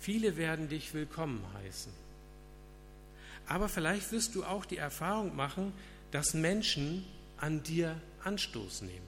Viele 0.00 0.36
werden 0.36 0.68
dich 0.68 0.92
willkommen 0.92 1.42
heißen. 1.62 1.92
Aber 3.46 3.68
vielleicht 3.68 4.10
wirst 4.10 4.34
du 4.34 4.42
auch 4.44 4.64
die 4.64 4.76
Erfahrung 4.76 5.36
machen, 5.36 5.72
dass 6.10 6.34
Menschen 6.34 7.04
an 7.36 7.62
dir 7.62 8.00
Anstoß 8.24 8.82
nehmen. 8.82 9.06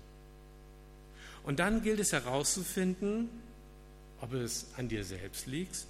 Und 1.42 1.58
dann 1.58 1.82
gilt 1.82 1.98
es 1.98 2.12
herauszufinden, 2.12 3.28
ob 4.20 4.32
es 4.32 4.68
an 4.76 4.88
dir 4.88 5.04
selbst 5.04 5.46
liegt, 5.46 5.86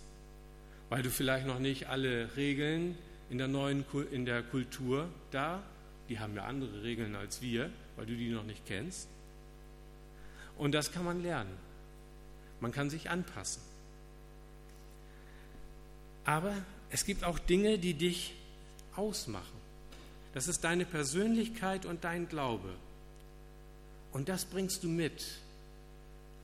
weil 0.89 1.03
du 1.03 1.11
vielleicht 1.11 1.47
noch 1.47 1.59
nicht 1.59 1.89
alle 1.89 2.37
Regeln 2.37 2.97
in 3.31 3.39
der 3.39 3.49
neuen 3.49 3.85
in 4.11 4.25
der 4.25 4.43
Kultur 4.43 5.09
da, 5.31 5.63
die 6.09 6.21
haben 6.21 6.35
ja 6.37 6.45
andere 6.45 6.83
Regeln 6.83 7.17
als 7.17 7.43
wir, 7.43 7.71
weil 7.97 8.07
du 8.07 8.15
die 8.15 8.31
noch 8.31 8.45
nicht 8.45 8.65
kennst. 8.67 9.09
Und 10.57 10.73
das 10.73 10.93
kann 10.93 11.05
man 11.05 11.23
lernen. 11.23 11.57
Man 12.61 12.73
kann 12.73 12.89
sich 12.89 13.11
anpassen. 13.11 13.63
Aber 16.25 16.55
es 16.91 17.05
gibt 17.05 17.25
auch 17.25 17.39
Dinge, 17.39 17.79
die 17.79 17.95
dich 17.95 18.35
ausmachen. 18.95 19.57
Das 20.35 20.49
ist 20.49 20.65
deine 20.65 20.85
Persönlichkeit 20.85 21.87
und 21.87 22.05
dein 22.05 22.29
Glaube. 22.29 22.75
Und 24.13 24.29
das 24.29 24.45
bringst 24.45 24.83
du 24.83 24.89
mit 24.89 25.25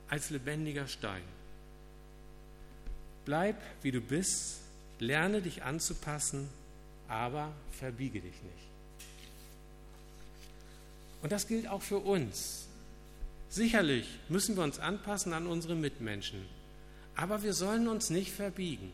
als 0.09 0.29
lebendiger 0.29 0.87
Stein. 0.87 1.23
Bleib, 3.25 3.55
wie 3.81 3.91
du 3.91 4.01
bist, 4.01 4.59
lerne 4.99 5.41
dich 5.41 5.63
anzupassen, 5.63 6.49
aber 7.07 7.51
verbiege 7.71 8.19
dich 8.19 8.41
nicht. 8.41 8.67
Und 11.21 11.31
das 11.31 11.47
gilt 11.47 11.67
auch 11.67 11.81
für 11.81 11.99
uns. 11.99 12.67
Sicherlich 13.49 14.07
müssen 14.29 14.55
wir 14.57 14.63
uns 14.63 14.79
anpassen 14.79 15.31
an 15.33 15.47
unsere 15.47 15.75
Mitmenschen, 15.75 16.45
aber 17.15 17.43
wir 17.43 17.53
sollen 17.53 17.87
uns 17.87 18.09
nicht 18.09 18.31
verbiegen. 18.31 18.91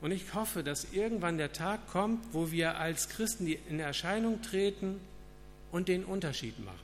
Und 0.00 0.12
ich 0.12 0.32
hoffe, 0.32 0.62
dass 0.62 0.92
irgendwann 0.92 1.36
der 1.36 1.52
Tag 1.52 1.88
kommt, 1.88 2.32
wo 2.32 2.50
wir 2.50 2.78
als 2.78 3.08
Christen 3.10 3.46
in 3.46 3.80
Erscheinung 3.80 4.40
treten 4.40 4.98
und 5.72 5.88
den 5.88 6.04
Unterschied 6.04 6.58
machen. 6.64 6.78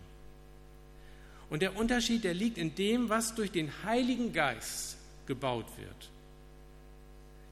Und 1.49 1.63
der 1.63 1.77
Unterschied, 1.77 2.25
der 2.25 2.35
liegt 2.35 2.59
in 2.59 2.75
dem, 2.75 3.09
was 3.09 3.35
durch 3.35 3.53
den 3.53 3.71
Heiligen 3.85 4.33
Geist 4.33 4.96
gebaut 5.27 5.67
wird. 5.77 6.11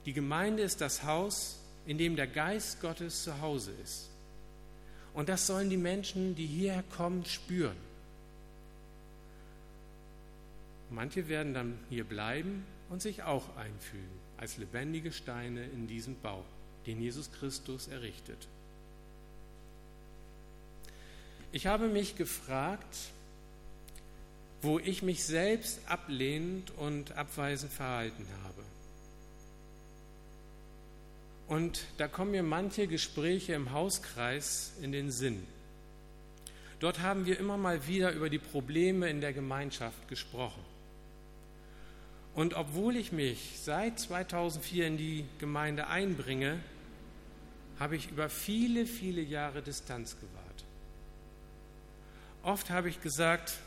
Die 0.06 0.12
Gemeinde 0.12 0.62
ist 0.62 0.80
das 0.80 1.04
Haus, 1.04 1.58
in 1.86 1.98
dem 1.98 2.16
der 2.16 2.26
Geist 2.26 2.80
Gottes 2.80 3.24
zu 3.24 3.40
Hause 3.40 3.72
ist. 3.82 4.10
Und 5.14 5.28
das 5.28 5.46
sollen 5.46 5.70
die 5.70 5.76
Menschen, 5.76 6.34
die 6.34 6.46
hierher 6.46 6.82
kommen, 6.96 7.24
spüren. 7.24 7.76
Manche 10.90 11.28
werden 11.28 11.54
dann 11.54 11.78
hier 11.88 12.04
bleiben 12.04 12.64
und 12.90 13.00
sich 13.00 13.22
auch 13.22 13.56
einfügen 13.56 14.24
als 14.36 14.58
lebendige 14.58 15.12
Steine 15.12 15.64
in 15.64 15.86
diesem 15.86 16.16
Bau, 16.20 16.44
den 16.86 17.00
Jesus 17.00 17.30
Christus 17.32 17.88
errichtet. 17.88 18.48
Ich 21.52 21.66
habe 21.66 21.86
mich 21.86 22.16
gefragt, 22.16 22.96
wo 24.64 24.78
ich 24.78 25.02
mich 25.02 25.24
selbst 25.24 25.80
ablehnend 25.86 26.72
und 26.76 27.12
abweisend 27.12 27.72
verhalten 27.72 28.26
habe. 28.44 28.62
Und 31.46 31.84
da 31.98 32.08
kommen 32.08 32.30
mir 32.30 32.42
manche 32.42 32.86
Gespräche 32.86 33.52
im 33.52 33.72
Hauskreis 33.72 34.72
in 34.80 34.92
den 34.92 35.10
Sinn. 35.10 35.46
Dort 36.80 37.00
haben 37.00 37.26
wir 37.26 37.38
immer 37.38 37.58
mal 37.58 37.86
wieder 37.86 38.12
über 38.12 38.30
die 38.30 38.38
Probleme 38.38 39.08
in 39.08 39.20
der 39.20 39.32
Gemeinschaft 39.32 40.08
gesprochen. 40.08 40.62
Und 42.34 42.54
obwohl 42.54 42.96
ich 42.96 43.12
mich 43.12 43.60
seit 43.62 44.00
2004 44.00 44.86
in 44.86 44.96
die 44.96 45.24
Gemeinde 45.38 45.86
einbringe, 45.86 46.58
habe 47.78 47.96
ich 47.96 48.10
über 48.10 48.28
viele, 48.28 48.86
viele 48.86 49.20
Jahre 49.20 49.62
Distanz 49.62 50.16
gewahrt. 50.16 50.64
Oft 52.42 52.70
habe 52.70 52.88
ich 52.88 53.00
gesagt, 53.02 53.58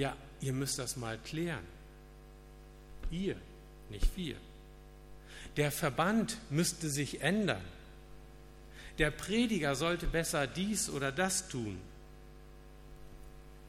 ja, 0.00 0.16
ihr 0.40 0.54
müsst 0.54 0.78
das 0.78 0.96
mal 0.96 1.18
klären. 1.18 1.62
Ihr, 3.10 3.36
nicht 3.90 4.16
wir. 4.16 4.36
Der 5.58 5.70
Verband 5.70 6.38
müsste 6.48 6.88
sich 6.88 7.20
ändern. 7.20 7.62
Der 8.96 9.10
Prediger 9.10 9.74
sollte 9.74 10.06
besser 10.06 10.46
dies 10.46 10.88
oder 10.88 11.12
das 11.12 11.48
tun. 11.48 11.78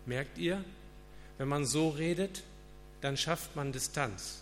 Merkt 0.06 0.38
ihr, 0.38 0.64
wenn 1.38 1.50
man 1.50 1.66
so 1.66 1.90
redet, 1.90 2.44
dann 3.02 3.18
schafft 3.18 3.58
man 3.58 3.74
Distanz. 3.74 4.42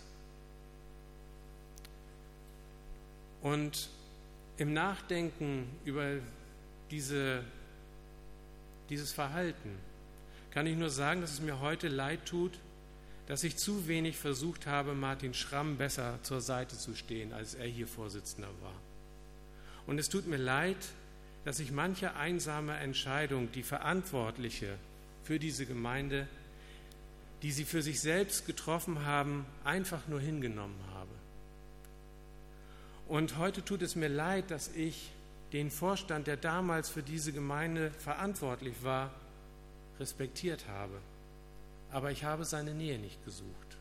Und 3.42 3.88
im 4.58 4.72
Nachdenken 4.74 5.68
über 5.84 6.18
diese, 6.92 7.42
dieses 8.90 9.10
Verhalten 9.10 9.89
kann 10.50 10.66
ich 10.66 10.76
nur 10.76 10.90
sagen, 10.90 11.20
dass 11.20 11.32
es 11.32 11.40
mir 11.40 11.60
heute 11.60 11.88
leid 11.88 12.26
tut, 12.26 12.52
dass 13.26 13.44
ich 13.44 13.56
zu 13.56 13.86
wenig 13.86 14.16
versucht 14.16 14.66
habe, 14.66 14.94
Martin 14.94 15.34
Schramm 15.34 15.76
besser 15.76 16.18
zur 16.22 16.40
Seite 16.40 16.76
zu 16.76 16.96
stehen, 16.96 17.32
als 17.32 17.54
er 17.54 17.66
hier 17.66 17.86
Vorsitzender 17.86 18.48
war. 18.60 18.74
Und 19.86 19.98
es 19.98 20.08
tut 20.08 20.26
mir 20.26 20.36
leid, 20.36 20.76
dass 21.44 21.60
ich 21.60 21.70
manche 21.70 22.16
einsame 22.16 22.76
Entscheidung, 22.76 23.50
die 23.52 23.62
Verantwortliche 23.62 24.76
für 25.22 25.38
diese 25.38 25.66
Gemeinde 25.66 26.26
die 27.42 27.52
sie 27.52 27.64
für 27.64 27.82
sich 27.82 28.00
selbst 28.00 28.46
getroffen 28.46 29.06
haben, 29.06 29.46
einfach 29.64 30.06
nur 30.08 30.20
hingenommen 30.20 30.78
habe. 30.94 31.10
Und 33.08 33.38
heute 33.38 33.64
tut 33.64 33.82
es 33.82 33.96
mir 33.96 34.08
leid, 34.08 34.50
dass 34.50 34.68
ich 34.68 35.10
den 35.52 35.70
Vorstand, 35.70 36.26
der 36.26 36.36
damals 36.36 36.90
für 36.90 37.02
diese 37.02 37.32
Gemeinde 37.32 37.90
verantwortlich 37.90 38.74
war, 38.82 39.10
respektiert 40.00 40.66
habe. 40.68 40.98
Aber 41.92 42.10
ich 42.10 42.24
habe 42.24 42.44
seine 42.44 42.74
Nähe 42.74 42.98
nicht 42.98 43.24
gesucht. 43.24 43.76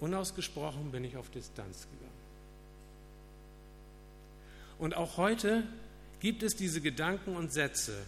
Unausgesprochen 0.00 0.90
bin 0.90 1.04
ich 1.04 1.16
auf 1.16 1.30
Distanz 1.30 1.86
gegangen. 1.90 2.12
Und 4.78 4.94
auch 4.94 5.16
heute 5.16 5.62
gibt 6.20 6.42
es 6.42 6.54
diese 6.56 6.80
Gedanken 6.80 7.36
und 7.36 7.52
Sätze. 7.52 8.04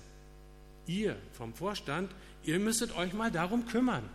Ihr 0.86 1.16
vom 1.32 1.54
Vorstand, 1.54 2.10
Ihr 2.48 2.58
müsstet 2.58 2.96
euch 2.96 3.12
mal 3.12 3.30
darum 3.30 3.66
kümmern. 3.66 4.08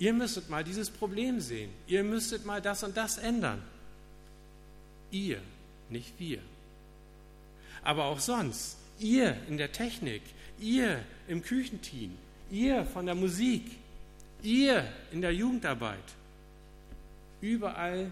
Ihr 0.00 0.12
müsstet 0.12 0.50
mal 0.50 0.64
dieses 0.64 0.90
Problem 0.90 1.40
sehen. 1.40 1.70
Ihr 1.86 2.02
müsstet 2.02 2.44
mal 2.44 2.60
das 2.60 2.82
und 2.82 2.96
das 2.96 3.18
ändern. 3.18 3.62
Ihr, 5.12 5.40
nicht 5.88 6.18
wir. 6.18 6.40
Aber 7.84 8.06
auch 8.06 8.18
sonst, 8.18 8.78
ihr 8.98 9.36
in 9.48 9.58
der 9.58 9.70
Technik, 9.70 10.22
ihr 10.58 11.04
im 11.28 11.42
Küchenteam, 11.42 12.12
ihr 12.50 12.84
von 12.84 13.06
der 13.06 13.14
Musik, 13.14 13.64
ihr 14.42 14.84
in 15.10 15.20
der 15.20 15.32
Jugendarbeit. 15.32 16.04
Überall 17.40 18.10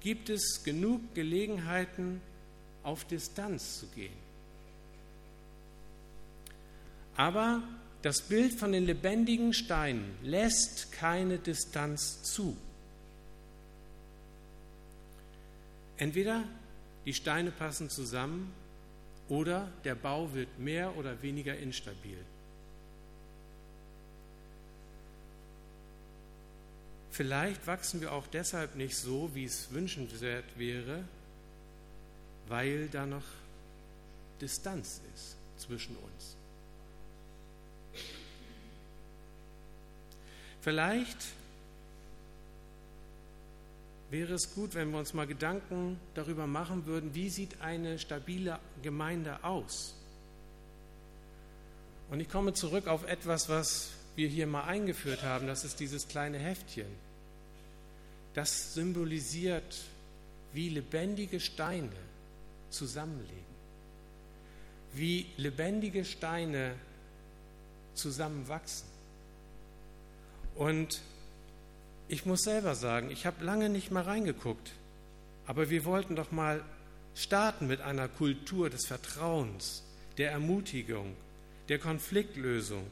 gibt 0.00 0.30
es 0.30 0.62
genug 0.64 1.14
Gelegenheiten, 1.14 2.20
auf 2.82 3.04
Distanz 3.04 3.78
zu 3.78 3.86
gehen. 3.88 4.16
Aber 7.16 7.62
das 8.02 8.22
Bild 8.22 8.54
von 8.54 8.72
den 8.72 8.86
lebendigen 8.86 9.52
Steinen 9.52 10.16
lässt 10.22 10.92
keine 10.92 11.38
Distanz 11.38 12.22
zu. 12.22 12.56
Entweder 15.98 16.44
die 17.04 17.12
Steine 17.12 17.50
passen 17.50 17.90
zusammen 17.90 18.54
oder 19.30 19.70
der 19.84 19.94
Bau 19.94 20.34
wird 20.34 20.58
mehr 20.58 20.94
oder 20.96 21.22
weniger 21.22 21.56
instabil. 21.56 22.18
Vielleicht 27.12 27.66
wachsen 27.66 28.00
wir 28.00 28.12
auch 28.12 28.26
deshalb 28.26 28.74
nicht 28.74 28.96
so, 28.96 29.30
wie 29.34 29.44
es 29.44 29.72
wünschenswert 29.72 30.44
wäre, 30.56 31.04
weil 32.48 32.88
da 32.88 33.06
noch 33.06 33.24
Distanz 34.40 35.00
ist 35.14 35.36
zwischen 35.58 35.96
uns. 35.96 36.36
Vielleicht 40.60 41.18
wäre 44.10 44.34
es 44.34 44.54
gut, 44.54 44.74
wenn 44.74 44.90
wir 44.90 44.98
uns 44.98 45.14
mal 45.14 45.26
Gedanken 45.26 45.98
darüber 46.14 46.46
machen 46.46 46.86
würden, 46.86 47.14
wie 47.14 47.30
sieht 47.30 47.60
eine 47.60 47.98
stabile 47.98 48.58
Gemeinde 48.82 49.42
aus? 49.44 49.94
Und 52.10 52.18
ich 52.20 52.28
komme 52.28 52.52
zurück 52.52 52.88
auf 52.88 53.06
etwas, 53.06 53.48
was 53.48 53.90
wir 54.16 54.28
hier 54.28 54.46
mal 54.46 54.64
eingeführt 54.64 55.22
haben, 55.22 55.46
das 55.46 55.64
ist 55.64 55.78
dieses 55.78 56.08
kleine 56.08 56.38
Heftchen. 56.38 56.88
Das 58.34 58.74
symbolisiert, 58.74 59.84
wie 60.52 60.68
lebendige 60.68 61.38
Steine 61.38 61.90
zusammenlegen, 62.70 63.54
wie 64.92 65.26
lebendige 65.36 66.04
Steine 66.04 66.74
zusammenwachsen. 67.94 68.88
Und 70.56 71.00
ich 72.10 72.26
muss 72.26 72.42
selber 72.42 72.74
sagen, 72.74 73.08
ich 73.12 73.24
habe 73.24 73.44
lange 73.44 73.68
nicht 73.68 73.92
mal 73.92 74.02
reingeguckt. 74.02 74.72
Aber 75.46 75.70
wir 75.70 75.84
wollten 75.84 76.16
doch 76.16 76.32
mal 76.32 76.64
starten 77.14 77.68
mit 77.68 77.80
einer 77.80 78.08
Kultur 78.08 78.68
des 78.68 78.86
Vertrauens, 78.86 79.84
der 80.18 80.32
Ermutigung, 80.32 81.14
der 81.68 81.78
Konfliktlösung, 81.78 82.84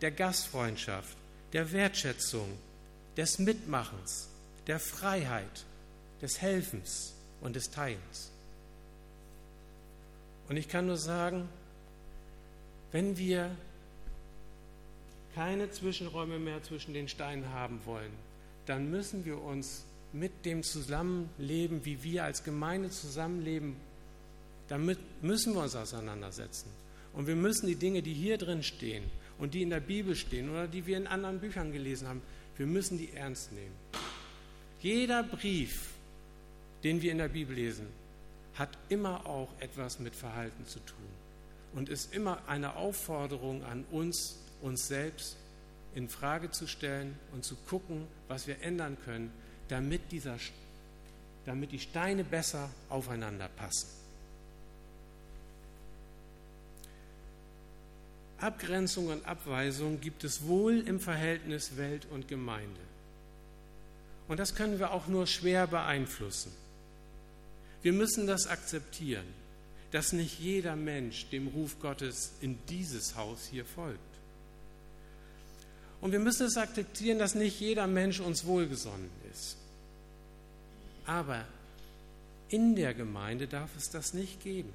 der 0.00 0.10
Gastfreundschaft, 0.10 1.16
der 1.52 1.70
Wertschätzung, 1.70 2.48
des 3.16 3.38
Mitmachens, 3.38 4.28
der 4.66 4.80
Freiheit, 4.80 5.64
des 6.20 6.40
Helfens 6.40 7.14
und 7.42 7.54
des 7.54 7.70
Teilens. 7.70 8.32
Und 10.48 10.56
ich 10.56 10.68
kann 10.68 10.86
nur 10.86 10.98
sagen, 10.98 11.48
wenn 12.90 13.16
wir 13.18 13.54
keine 15.36 15.70
Zwischenräume 15.70 16.40
mehr 16.40 16.60
zwischen 16.64 16.92
den 16.92 17.08
Steinen 17.08 17.52
haben 17.52 17.80
wollen, 17.84 18.12
dann 18.66 18.90
müssen 18.90 19.24
wir 19.24 19.40
uns 19.40 19.84
mit 20.12 20.44
dem 20.44 20.62
Zusammenleben, 20.62 21.84
wie 21.84 22.02
wir 22.02 22.24
als 22.24 22.44
Gemeinde 22.44 22.90
zusammenleben, 22.90 23.76
damit 24.68 24.98
müssen 25.22 25.54
wir 25.54 25.62
uns 25.62 25.74
auseinandersetzen. 25.74 26.68
Und 27.12 27.26
wir 27.26 27.36
müssen 27.36 27.66
die 27.66 27.76
Dinge, 27.76 28.02
die 28.02 28.14
hier 28.14 28.38
drin 28.38 28.62
stehen 28.62 29.04
und 29.38 29.54
die 29.54 29.62
in 29.62 29.70
der 29.70 29.80
Bibel 29.80 30.14
stehen 30.14 30.50
oder 30.50 30.66
die 30.66 30.86
wir 30.86 30.96
in 30.96 31.06
anderen 31.06 31.40
Büchern 31.40 31.72
gelesen 31.72 32.08
haben, 32.08 32.22
wir 32.56 32.66
müssen 32.66 32.98
die 32.98 33.12
ernst 33.12 33.52
nehmen. 33.52 33.74
Jeder 34.80 35.22
Brief, 35.22 35.90
den 36.82 37.02
wir 37.02 37.12
in 37.12 37.18
der 37.18 37.28
Bibel 37.28 37.54
lesen, 37.56 37.86
hat 38.54 38.70
immer 38.88 39.26
auch 39.26 39.48
etwas 39.58 39.98
mit 39.98 40.14
Verhalten 40.14 40.66
zu 40.66 40.78
tun 40.80 41.06
und 41.74 41.88
ist 41.88 42.14
immer 42.14 42.38
eine 42.46 42.76
Aufforderung 42.76 43.64
an 43.64 43.84
uns, 43.90 44.38
uns 44.62 44.86
selbst 44.86 45.36
in 45.94 46.08
Frage 46.08 46.50
zu 46.50 46.66
stellen 46.66 47.18
und 47.32 47.44
zu 47.44 47.56
gucken, 47.56 48.06
was 48.28 48.46
wir 48.46 48.60
ändern 48.62 48.96
können, 49.04 49.32
damit, 49.68 50.12
dieser, 50.12 50.36
damit 51.46 51.72
die 51.72 51.78
Steine 51.78 52.24
besser 52.24 52.70
aufeinander 52.88 53.48
passen. 53.48 53.88
Abgrenzung 58.38 59.08
und 59.08 59.24
Abweisung 59.24 60.00
gibt 60.00 60.24
es 60.24 60.46
wohl 60.46 60.80
im 60.80 61.00
Verhältnis 61.00 61.76
Welt 61.76 62.06
und 62.10 62.28
Gemeinde. 62.28 62.80
Und 64.28 64.38
das 64.40 64.54
können 64.54 64.78
wir 64.78 64.92
auch 64.92 65.06
nur 65.06 65.26
schwer 65.26 65.66
beeinflussen. 65.66 66.52
Wir 67.82 67.92
müssen 67.92 68.26
das 68.26 68.46
akzeptieren, 68.46 69.26
dass 69.92 70.12
nicht 70.12 70.40
jeder 70.40 70.74
Mensch 70.74 71.28
dem 71.30 71.46
Ruf 71.48 71.78
Gottes 71.80 72.32
in 72.40 72.58
dieses 72.68 73.14
Haus 73.16 73.46
hier 73.46 73.64
folgt. 73.64 74.13
Und 76.04 76.12
wir 76.12 76.18
müssen 76.18 76.46
es 76.46 76.58
akzeptieren, 76.58 77.18
dass 77.18 77.34
nicht 77.34 77.58
jeder 77.58 77.86
Mensch 77.86 78.20
uns 78.20 78.44
wohlgesonnen 78.44 79.08
ist. 79.32 79.56
Aber 81.06 81.46
in 82.50 82.76
der 82.76 82.92
Gemeinde 82.92 83.46
darf 83.46 83.70
es 83.74 83.88
das 83.88 84.12
nicht 84.12 84.42
geben. 84.42 84.70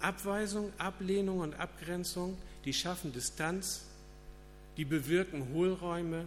Abweisung, 0.00 0.72
Ablehnung 0.78 1.40
und 1.40 1.60
Abgrenzung, 1.60 2.38
die 2.64 2.72
schaffen 2.72 3.12
Distanz, 3.12 3.82
die 4.78 4.86
bewirken 4.86 5.52
Hohlräume, 5.52 6.24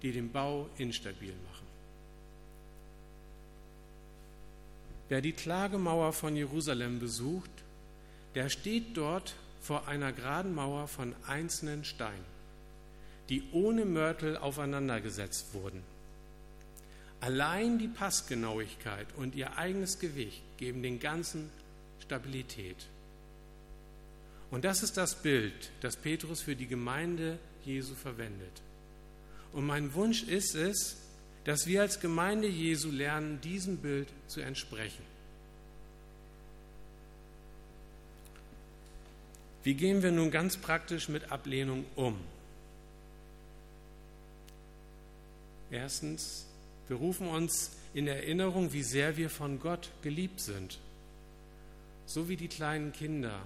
die 0.00 0.12
den 0.12 0.32
Bau 0.32 0.70
instabil 0.78 1.34
machen. 1.50 1.66
Wer 5.10 5.20
die 5.20 5.32
Klagemauer 5.32 6.14
von 6.14 6.36
Jerusalem 6.36 7.00
besucht, 7.00 7.50
der 8.34 8.48
steht 8.48 8.96
dort 8.96 9.34
vor 9.60 9.88
einer 9.88 10.14
geraden 10.14 10.54
Mauer 10.54 10.88
von 10.88 11.14
einzelnen 11.26 11.84
Steinen 11.84 12.31
die 13.32 13.42
ohne 13.52 13.86
Mörtel 13.86 14.36
aufeinandergesetzt 14.36 15.54
wurden. 15.54 15.82
Allein 17.22 17.78
die 17.78 17.88
Passgenauigkeit 17.88 19.06
und 19.16 19.34
ihr 19.34 19.56
eigenes 19.56 19.98
Gewicht 19.98 20.42
geben 20.58 20.82
den 20.82 21.00
ganzen 21.00 21.48
Stabilität. 22.02 22.76
Und 24.50 24.66
das 24.66 24.82
ist 24.82 24.98
das 24.98 25.14
Bild, 25.14 25.70
das 25.80 25.96
Petrus 25.96 26.42
für 26.42 26.54
die 26.54 26.66
Gemeinde 26.66 27.38
Jesu 27.64 27.94
verwendet. 27.94 28.52
Und 29.54 29.64
mein 29.64 29.94
Wunsch 29.94 30.24
ist 30.24 30.54
es, 30.54 30.98
dass 31.44 31.66
wir 31.66 31.80
als 31.80 32.00
Gemeinde 32.00 32.48
Jesu 32.48 32.90
lernen, 32.90 33.40
diesem 33.40 33.78
Bild 33.78 34.08
zu 34.26 34.42
entsprechen. 34.42 35.04
Wie 39.62 39.72
gehen 39.72 40.02
wir 40.02 40.12
nun 40.12 40.30
ganz 40.30 40.58
praktisch 40.58 41.08
mit 41.08 41.32
Ablehnung 41.32 41.86
um? 41.96 42.18
Erstens, 45.72 46.46
wir 46.86 46.96
rufen 46.96 47.26
uns 47.26 47.72
in 47.94 48.06
Erinnerung, 48.06 48.72
wie 48.72 48.82
sehr 48.82 49.16
wir 49.16 49.30
von 49.30 49.58
Gott 49.58 49.90
geliebt 50.02 50.40
sind. 50.40 50.78
So 52.06 52.28
wie 52.28 52.36
die 52.36 52.48
kleinen 52.48 52.92
Kinder 52.92 53.40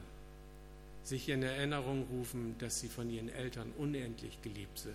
sich 1.05 1.29
in 1.29 1.45
Erinnerung 1.45 2.05
rufen, 2.11 2.57
dass 2.59 2.81
sie 2.81 2.89
von 2.89 3.09
ihren 3.09 3.29
Eltern 3.29 3.73
unendlich 3.79 4.43
geliebt 4.43 4.79
sind. 4.79 4.95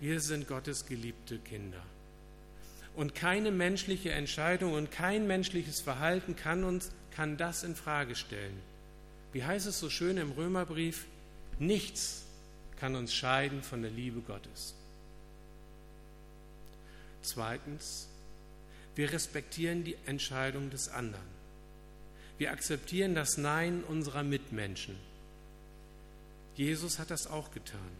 Wir 0.00 0.20
sind 0.20 0.48
Gottes 0.48 0.86
geliebte 0.86 1.38
Kinder. 1.38 1.82
Und 2.94 3.14
keine 3.14 3.50
menschliche 3.50 4.12
Entscheidung 4.12 4.72
und 4.72 4.90
kein 4.90 5.26
menschliches 5.26 5.82
Verhalten 5.82 6.36
kann 6.36 6.64
uns 6.64 6.90
kann 7.10 7.36
das 7.36 7.64
in 7.64 7.74
Frage 7.74 8.14
stellen. 8.14 8.58
Wie 9.32 9.44
heißt 9.44 9.66
es 9.66 9.78
so 9.78 9.90
schön 9.90 10.16
im 10.16 10.32
Römerbrief? 10.32 11.06
Nichts 11.58 12.24
kann 12.78 12.94
uns 12.94 13.14
scheiden 13.14 13.62
von 13.62 13.82
der 13.82 13.90
Liebe 13.90 14.20
Gottes. 14.20 14.74
Zweitens, 17.26 18.06
wir 18.94 19.12
respektieren 19.12 19.82
die 19.82 19.96
Entscheidung 20.06 20.70
des 20.70 20.88
anderen. 20.88 21.36
Wir 22.38 22.52
akzeptieren 22.52 23.16
das 23.16 23.36
Nein 23.36 23.82
unserer 23.82 24.22
Mitmenschen. 24.22 24.96
Jesus 26.54 27.00
hat 27.00 27.10
das 27.10 27.26
auch 27.26 27.50
getan. 27.50 27.90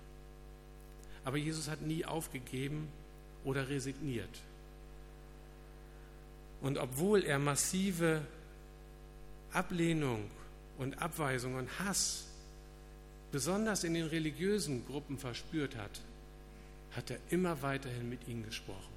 Aber 1.24 1.38
Jesus 1.38 1.68
hat 1.68 1.82
nie 1.82 2.04
aufgegeben 2.04 2.88
oder 3.44 3.68
resigniert. 3.68 4.30
Und 6.60 6.78
obwohl 6.78 7.24
er 7.24 7.40
massive 7.40 8.22
Ablehnung 9.52 10.30
und 10.78 11.02
Abweisung 11.02 11.56
und 11.56 11.78
Hass 11.80 12.26
besonders 13.32 13.82
in 13.82 13.94
den 13.94 14.06
religiösen 14.06 14.86
Gruppen 14.86 15.18
verspürt 15.18 15.76
hat, 15.76 16.00
hat 16.92 17.10
er 17.10 17.18
immer 17.30 17.60
weiterhin 17.60 18.08
mit 18.08 18.26
ihnen 18.28 18.44
gesprochen. 18.44 18.95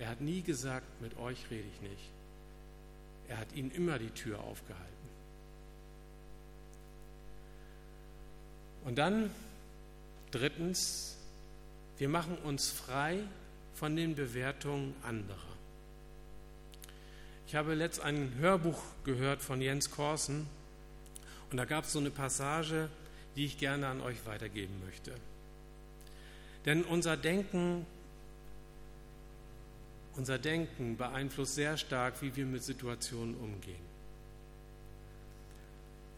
Er 0.00 0.08
hat 0.08 0.22
nie 0.22 0.40
gesagt, 0.40 0.86
mit 1.02 1.16
euch 1.18 1.38
rede 1.50 1.68
ich 1.68 1.88
nicht. 1.88 2.10
Er 3.28 3.36
hat 3.36 3.52
ihnen 3.54 3.70
immer 3.70 3.98
die 3.98 4.10
Tür 4.10 4.40
aufgehalten. 4.40 4.88
Und 8.86 8.96
dann 8.96 9.30
drittens, 10.30 11.16
wir 11.98 12.08
machen 12.08 12.38
uns 12.38 12.70
frei 12.70 13.18
von 13.74 13.94
den 13.94 14.14
Bewertungen 14.14 14.94
anderer. 15.02 15.36
Ich 17.46 17.54
habe 17.54 17.74
letzt 17.74 18.00
ein 18.00 18.34
Hörbuch 18.38 18.82
gehört 19.04 19.42
von 19.42 19.60
Jens 19.60 19.90
Korsen 19.90 20.46
und 21.50 21.58
da 21.58 21.66
gab 21.66 21.84
es 21.84 21.92
so 21.92 21.98
eine 21.98 22.10
Passage, 22.10 22.88
die 23.36 23.44
ich 23.44 23.58
gerne 23.58 23.88
an 23.88 24.00
euch 24.00 24.24
weitergeben 24.24 24.80
möchte. 24.86 25.12
Denn 26.64 26.84
unser 26.84 27.18
Denken 27.18 27.84
unser 30.16 30.38
Denken 30.38 30.96
beeinflusst 30.96 31.54
sehr 31.54 31.76
stark, 31.76 32.22
wie 32.22 32.34
wir 32.36 32.46
mit 32.46 32.62
Situationen 32.62 33.34
umgehen. 33.36 33.90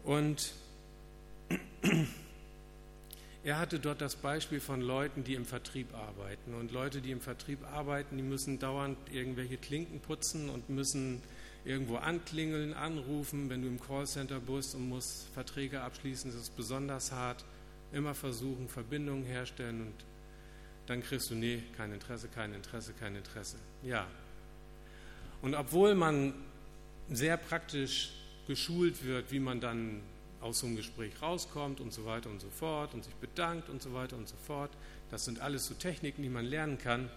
Und 0.03 0.53
er 3.43 3.59
hatte 3.59 3.79
dort 3.79 4.01
das 4.01 4.15
Beispiel 4.15 4.59
von 4.59 4.81
Leuten, 4.81 5.23
die 5.23 5.35
im 5.35 5.45
Vertrieb 5.45 5.93
arbeiten. 5.93 6.53
Und 6.53 6.71
Leute, 6.71 7.01
die 7.01 7.11
im 7.11 7.21
Vertrieb 7.21 7.59
arbeiten, 7.71 8.17
die 8.17 8.23
müssen 8.23 8.59
dauernd 8.59 8.97
irgendwelche 9.11 9.57
Klinken 9.57 9.99
putzen 9.99 10.49
und 10.49 10.69
müssen 10.69 11.21
irgendwo 11.65 11.95
anklingeln, 11.95 12.73
anrufen. 12.73 13.49
Wenn 13.49 13.61
du 13.61 13.67
im 13.69 13.79
Callcenter 13.79 14.39
bist 14.39 14.75
und 14.75 14.89
musst 14.89 15.27
Verträge 15.33 15.81
abschließen, 15.81 16.29
ist 16.31 16.37
es 16.37 16.49
besonders 16.49 17.11
hart. 17.11 17.45
Immer 17.93 18.15
versuchen, 18.15 18.67
Verbindungen 18.67 19.23
herstellen 19.23 19.81
und 19.81 19.93
dann 20.87 21.01
kriegst 21.01 21.29
du, 21.29 21.35
nee, 21.35 21.63
kein 21.77 21.91
Interesse, 21.93 22.27
kein 22.27 22.53
Interesse, 22.53 22.93
kein 22.93 23.15
Interesse. 23.15 23.57
Ja. 23.83 24.07
Und 25.41 25.55
obwohl 25.55 25.95
man 25.95 26.33
sehr 27.09 27.37
praktisch 27.37 28.11
geschult 28.47 29.03
wird, 29.03 29.31
wie 29.31 29.39
man 29.39 29.61
dann 29.61 30.01
aus 30.41 30.59
so 30.59 30.67
einem 30.67 30.75
Gespräch 30.75 31.21
rauskommt 31.21 31.79
und 31.79 31.93
so 31.93 32.05
weiter 32.05 32.29
und 32.29 32.41
so 32.41 32.49
fort 32.49 32.93
und 32.93 33.03
sich 33.03 33.13
bedankt 33.15 33.69
und 33.69 33.81
so 33.81 33.93
weiter 33.93 34.17
und 34.17 34.27
so 34.27 34.35
fort, 34.45 34.71
das 35.09 35.25
sind 35.25 35.39
alles 35.39 35.65
so 35.65 35.73
Techniken, 35.73 36.21
die 36.21 36.29
man 36.29 36.45
lernen 36.45 36.77
kann. 36.77 37.09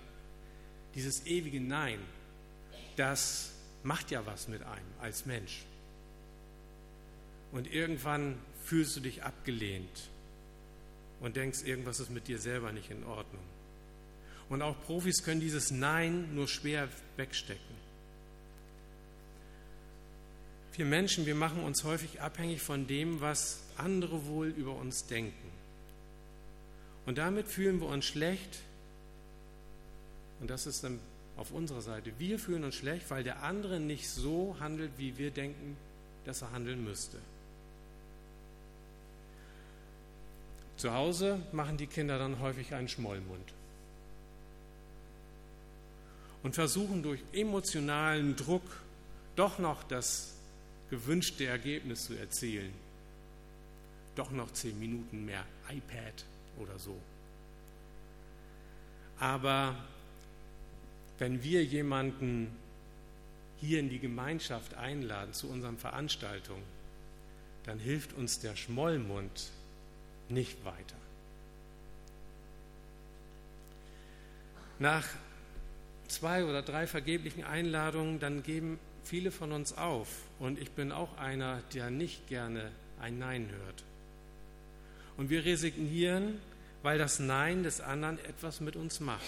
Dieses 0.95 1.27
ewige 1.27 1.61
Nein, 1.61 1.99
das 2.95 3.53
macht 3.83 4.11
ja 4.11 4.25
was 4.27 4.49
mit 4.49 4.63
einem 4.63 4.87
als 5.01 5.27
Mensch. 5.27 5.65
Und 7.53 7.73
irgendwann 7.73 8.39
fühlst 8.65 8.97
du 8.97 9.01
dich 9.01 9.23
abgelehnt 9.23 10.09
und 11.21 11.37
denkst, 11.37 11.63
irgendwas 11.65 12.01
ist 12.01 12.11
mit 12.11 12.29
dir 12.29 12.39
selber 12.39 12.73
nicht 12.73 12.91
in 12.91 13.05
Ordnung. 13.05 13.43
Und 14.49 14.63
auch 14.63 14.81
Profis 14.85 15.23
können 15.23 15.41
dieses 15.41 15.71
Nein 15.71 16.35
nur 16.35 16.47
schwer 16.47 16.89
wegstecken. 17.17 17.77
Wir 20.75 20.85
Menschen, 20.85 21.27
wir 21.27 21.35
machen 21.35 21.63
uns 21.63 21.85
häufig 21.85 22.21
abhängig 22.21 22.61
von 22.61 22.87
dem, 22.87 23.21
was 23.21 23.61
andere 23.77 24.27
wohl 24.27 24.49
über 24.49 24.75
uns 24.75 25.07
denken. 25.07 25.51
Und 27.07 27.19
damit 27.19 27.49
fühlen 27.49 27.81
wir 27.81 27.89
uns 27.89 28.05
schlecht. 28.05 28.59
Und 30.41 30.51
das 30.51 30.67
ist 30.67 30.85
dann 30.85 31.01
auf 31.39 31.51
unserer 31.51 31.81
Seite. 31.81 32.13
Wir 32.19 32.39
fühlen 32.39 32.63
uns 32.65 32.75
schlecht, 32.75 33.11
weil 33.11 33.25
der 33.25 33.43
andere 33.43 33.81
nicht 33.81 34.09
so 34.09 34.57
handelt, 34.61 34.93
wie 34.99 35.17
wir 35.17 35.31
denken, 35.31 35.77
dass 36.25 36.43
er 36.43 36.53
handeln 36.53 36.85
müsste. 36.85 37.19
Zu 40.77 40.93
Hause 40.93 41.41
machen 41.53 41.79
die 41.79 41.87
Kinder 41.87 42.19
dann 42.19 42.39
häufig 42.39 42.75
einen 42.75 42.89
Schmollmund 42.89 43.55
und 46.47 46.55
versuchen 46.55 47.03
durch 47.03 47.19
emotionalen 47.33 48.37
Druck 48.37 48.63
doch 49.35 49.59
noch 49.59 49.83
das 49.83 50.33
gewünschte 50.91 51.45
Ergebnis 51.45 52.05
zu 52.05 52.15
erzielen. 52.15 52.73
Doch 54.15 54.31
noch 54.31 54.53
zehn 54.53 54.79
Minuten 54.79 55.25
mehr 55.25 55.45
iPad 55.69 56.25
oder 56.61 56.79
so. 56.79 56.97
Aber 59.19 59.75
wenn 61.19 61.43
wir 61.43 61.65
jemanden 61.65 62.55
hier 63.61 63.81
in 63.81 63.89
die 63.89 63.99
Gemeinschaft 63.99 64.75
einladen 64.75 65.33
zu 65.33 65.49
unseren 65.49 65.77
Veranstaltungen, 65.77 66.63
dann 67.65 67.81
hilft 67.81 68.13
uns 68.13 68.39
der 68.39 68.55
Schmollmund 68.55 69.51
nicht 70.29 70.65
weiter. 70.65 70.97
Nach 74.79 75.09
zwei 76.09 76.45
oder 76.45 76.63
drei 76.63 76.87
vergeblichen 76.87 77.45
Einladungen, 77.45 78.19
dann 78.21 78.43
geben 78.43 78.79
viele 79.05 79.31
von 79.31 79.53
uns 79.53 79.77
auf. 79.77 80.09
Und 80.39 80.59
ich 80.59 80.71
bin 80.73 80.93
auch 80.93 81.17
einer, 81.19 81.63
der 81.75 81.91
nicht 81.91 82.27
gerne 82.29 82.71
ein 83.01 83.19
Nein 83.19 83.49
hört. 83.51 83.85
Und 85.17 85.31
wir 85.31 85.45
resignieren, 85.45 86.41
weil 86.83 86.99
das 86.99 87.19
Nein 87.19 87.63
des 87.63 87.81
anderen 87.81 88.19
etwas 88.25 88.61
mit 88.61 88.77
uns 88.77 89.01
macht. 89.01 89.23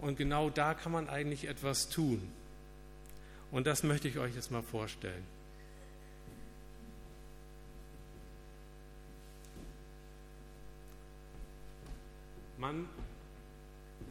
Und 0.00 0.16
genau 0.16 0.50
da 0.50 0.74
kann 0.74 0.92
man 0.92 1.08
eigentlich 1.08 1.48
etwas 1.48 1.88
tun. 1.88 2.30
Und 3.50 3.66
das 3.66 3.82
möchte 3.82 4.08
ich 4.08 4.18
euch 4.18 4.34
jetzt 4.34 4.50
mal 4.50 4.62
vorstellen. 4.62 5.24
Man, 12.58 12.88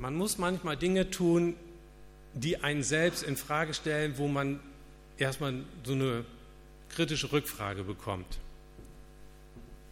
man 0.03 0.15
muss 0.15 0.37
manchmal 0.37 0.75
Dinge 0.75 1.11
tun, 1.11 1.55
die 2.33 2.61
einen 2.61 2.83
selbst 2.83 3.23
in 3.23 3.37
Frage 3.37 3.73
stellen, 3.73 4.17
wo 4.17 4.27
man 4.27 4.59
erstmal 5.17 5.63
so 5.85 5.93
eine 5.93 6.25
kritische 6.89 7.31
Rückfrage 7.31 7.85
bekommt. 7.85 8.37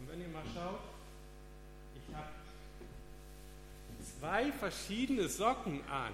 Und 0.02 0.12
wenn 0.12 0.19
ihr 0.19 0.28
mal 0.28 0.43
schaut, 0.54 0.82
ich 1.95 2.13
habe 2.13 2.28
zwei 4.19 4.52
verschiedene 4.52 5.30
Socken 5.30 5.80
an. 5.89 6.12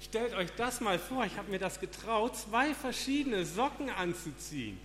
Stellt 0.00 0.34
euch 0.34 0.50
das 0.56 0.80
mal 0.80 0.98
vor, 0.98 1.24
ich 1.24 1.36
habe 1.36 1.48
mir 1.52 1.60
das 1.60 1.78
getraut, 1.78 2.36
zwei 2.36 2.74
verschiedene 2.74 3.46
Socken 3.46 3.90
anzuziehen. 3.90 4.76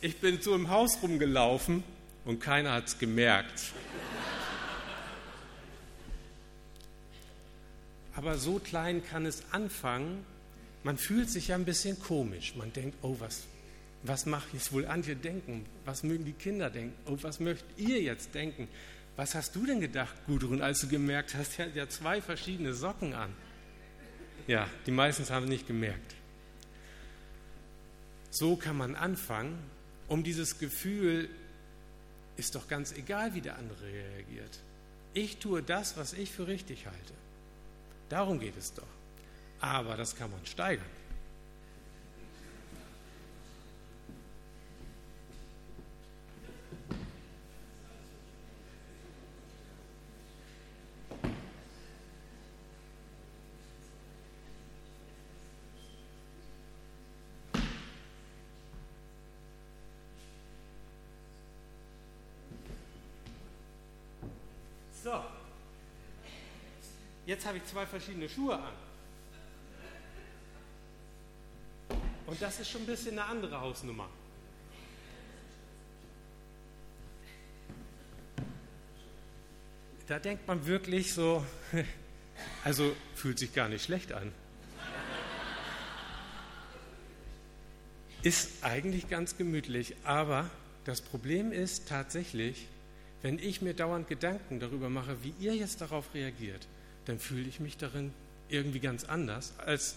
Ich 0.00 0.18
bin 0.20 0.40
so 0.40 0.54
im 0.54 0.70
Haus 0.70 1.02
rumgelaufen 1.02 1.84
und 2.24 2.40
keiner 2.40 2.72
hat 2.72 2.86
es 2.86 2.98
gemerkt. 2.98 3.74
Aber 8.16 8.38
so 8.38 8.58
klein 8.58 9.04
kann 9.06 9.26
es 9.26 9.42
anfangen. 9.52 10.24
Man 10.82 10.96
fühlt 10.96 11.30
sich 11.30 11.48
ja 11.48 11.54
ein 11.54 11.66
bisschen 11.66 12.00
komisch. 12.00 12.54
Man 12.56 12.72
denkt, 12.72 12.96
oh, 13.02 13.16
was, 13.18 13.44
was 14.02 14.24
macht 14.24 14.54
jetzt 14.54 14.72
wohl 14.72 14.86
Antje 14.86 15.14
denken? 15.14 15.66
Was 15.84 16.02
mögen 16.02 16.24
die 16.24 16.32
Kinder 16.32 16.70
denken? 16.70 16.94
Oh, 17.06 17.18
was 17.20 17.40
möchtet 17.40 17.68
ihr 17.76 18.00
jetzt 18.00 18.34
denken? 18.34 18.68
Was 19.16 19.34
hast 19.34 19.54
du 19.54 19.66
denn 19.66 19.80
gedacht, 19.80 20.14
Gudrun, 20.26 20.62
als 20.62 20.80
du 20.80 20.88
gemerkt 20.88 21.34
hast, 21.34 21.58
er 21.58 21.66
hat 21.66 21.74
ja 21.74 21.88
zwei 21.88 22.22
verschiedene 22.22 22.72
Socken 22.72 23.12
an? 23.12 23.32
Ja, 24.46 24.68
die 24.86 24.92
meisten 24.92 25.28
haben 25.28 25.46
nicht 25.46 25.66
gemerkt. 25.66 26.14
So 28.30 28.56
kann 28.56 28.76
man 28.76 28.94
anfangen, 28.94 29.58
um 30.08 30.22
dieses 30.22 30.58
Gefühl, 30.58 31.28
ist 32.36 32.54
doch 32.54 32.68
ganz 32.68 32.92
egal, 32.92 33.34
wie 33.34 33.40
der 33.40 33.58
andere 33.58 33.84
reagiert. 33.84 34.60
Ich 35.14 35.38
tue 35.38 35.62
das, 35.62 35.96
was 35.96 36.12
ich 36.12 36.30
für 36.30 36.46
richtig 36.46 36.86
halte. 36.86 37.14
Darum 38.08 38.38
geht 38.38 38.56
es 38.56 38.72
doch. 38.72 38.84
Aber 39.60 39.96
das 39.96 40.14
kann 40.14 40.30
man 40.30 40.44
steigern. 40.46 40.84
So, 65.06 65.22
Jetzt 67.26 67.44
habe 67.44 67.58
ich 67.58 67.64
zwei 67.64 67.84
verschiedene 67.84 68.28
Schuhe 68.28 68.56
an. 68.56 68.72
Und 72.26 72.40
das 72.40 72.60
ist 72.60 72.70
schon 72.70 72.82
ein 72.82 72.86
bisschen 72.86 73.18
eine 73.18 73.24
andere 73.24 73.60
Hausnummer. 73.60 74.08
Da 80.06 80.20
denkt 80.20 80.46
man 80.46 80.66
wirklich 80.66 81.12
so, 81.12 81.44
also 82.64 82.94
fühlt 83.16 83.40
sich 83.40 83.52
gar 83.52 83.68
nicht 83.68 83.84
schlecht 83.84 84.12
an. 84.12 84.32
Ist 88.22 88.64
eigentlich 88.64 89.08
ganz 89.08 89.36
gemütlich, 89.36 89.96
aber 90.04 90.48
das 90.84 91.00
Problem 91.00 91.50
ist 91.50 91.88
tatsächlich, 91.88 92.68
wenn 93.22 93.40
ich 93.40 93.62
mir 93.62 93.74
dauernd 93.74 94.06
Gedanken 94.06 94.60
darüber 94.60 94.88
mache, 94.88 95.24
wie 95.24 95.34
ihr 95.40 95.54
jetzt 95.56 95.80
darauf 95.80 96.14
reagiert, 96.14 96.68
dann 97.06 97.18
fühle 97.18 97.48
ich 97.48 97.60
mich 97.60 97.76
darin 97.76 98.12
irgendwie 98.48 98.80
ganz 98.80 99.04
anders, 99.04 99.54
als 99.58 99.96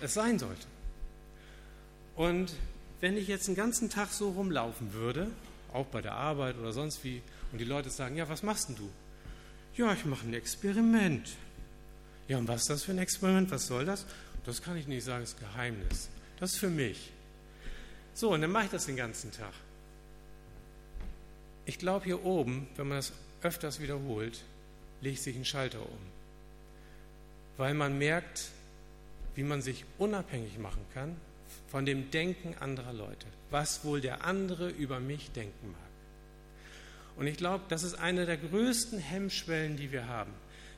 es 0.00 0.14
sein 0.14 0.38
sollte. 0.38 0.66
Und 2.16 2.52
wenn 3.00 3.16
ich 3.16 3.28
jetzt 3.28 3.48
den 3.48 3.54
ganzen 3.54 3.90
Tag 3.90 4.10
so 4.10 4.30
rumlaufen 4.30 4.92
würde, 4.92 5.30
auch 5.72 5.86
bei 5.86 6.00
der 6.00 6.12
Arbeit 6.12 6.56
oder 6.56 6.72
sonst 6.72 7.02
wie, 7.02 7.20
und 7.52 7.58
die 7.58 7.64
Leute 7.64 7.90
sagen, 7.90 8.16
ja, 8.16 8.28
was 8.28 8.42
machst 8.42 8.68
denn 8.68 8.76
du? 8.76 8.88
Ja, 9.76 9.92
ich 9.92 10.04
mache 10.04 10.26
ein 10.26 10.34
Experiment. 10.34 11.30
Ja, 12.28 12.38
und 12.38 12.46
was 12.46 12.62
ist 12.62 12.70
das 12.70 12.84
für 12.84 12.92
ein 12.92 12.98
Experiment? 12.98 13.50
Was 13.50 13.66
soll 13.66 13.84
das? 13.84 14.06
Das 14.46 14.62
kann 14.62 14.76
ich 14.76 14.86
nicht 14.86 15.04
sagen, 15.04 15.22
das 15.22 15.32
ist 15.32 15.40
Geheimnis. 15.40 16.08
Das 16.38 16.52
ist 16.52 16.58
für 16.58 16.70
mich. 16.70 17.10
So, 18.14 18.32
und 18.32 18.40
dann 18.42 18.52
mache 18.52 18.66
ich 18.66 18.70
das 18.70 18.86
den 18.86 18.96
ganzen 18.96 19.32
Tag. 19.32 19.52
Ich 21.66 21.78
glaube, 21.78 22.04
hier 22.04 22.24
oben, 22.24 22.68
wenn 22.76 22.88
man 22.88 22.98
das 22.98 23.12
öfters 23.42 23.80
wiederholt, 23.80 24.44
legt 25.04 25.20
sich 25.20 25.36
ein 25.36 25.44
Schalter 25.44 25.80
um, 25.80 25.98
weil 27.56 27.74
man 27.74 27.98
merkt, 27.98 28.48
wie 29.34 29.44
man 29.44 29.62
sich 29.62 29.84
unabhängig 29.98 30.58
machen 30.58 30.84
kann 30.94 31.16
von 31.68 31.84
dem 31.86 32.10
Denken 32.10 32.54
anderer 32.58 32.92
Leute, 32.92 33.26
was 33.50 33.84
wohl 33.84 34.00
der 34.00 34.24
andere 34.24 34.70
über 34.70 34.98
mich 34.98 35.30
denken 35.32 35.72
mag. 35.72 35.80
Und 37.16 37.26
ich 37.28 37.36
glaube, 37.36 37.64
das 37.68 37.84
ist 37.84 37.94
eine 37.94 38.26
der 38.26 38.38
größten 38.38 38.98
Hemmschwellen, 38.98 39.76
die 39.76 39.92
wir 39.92 40.08
haben, 40.08 40.32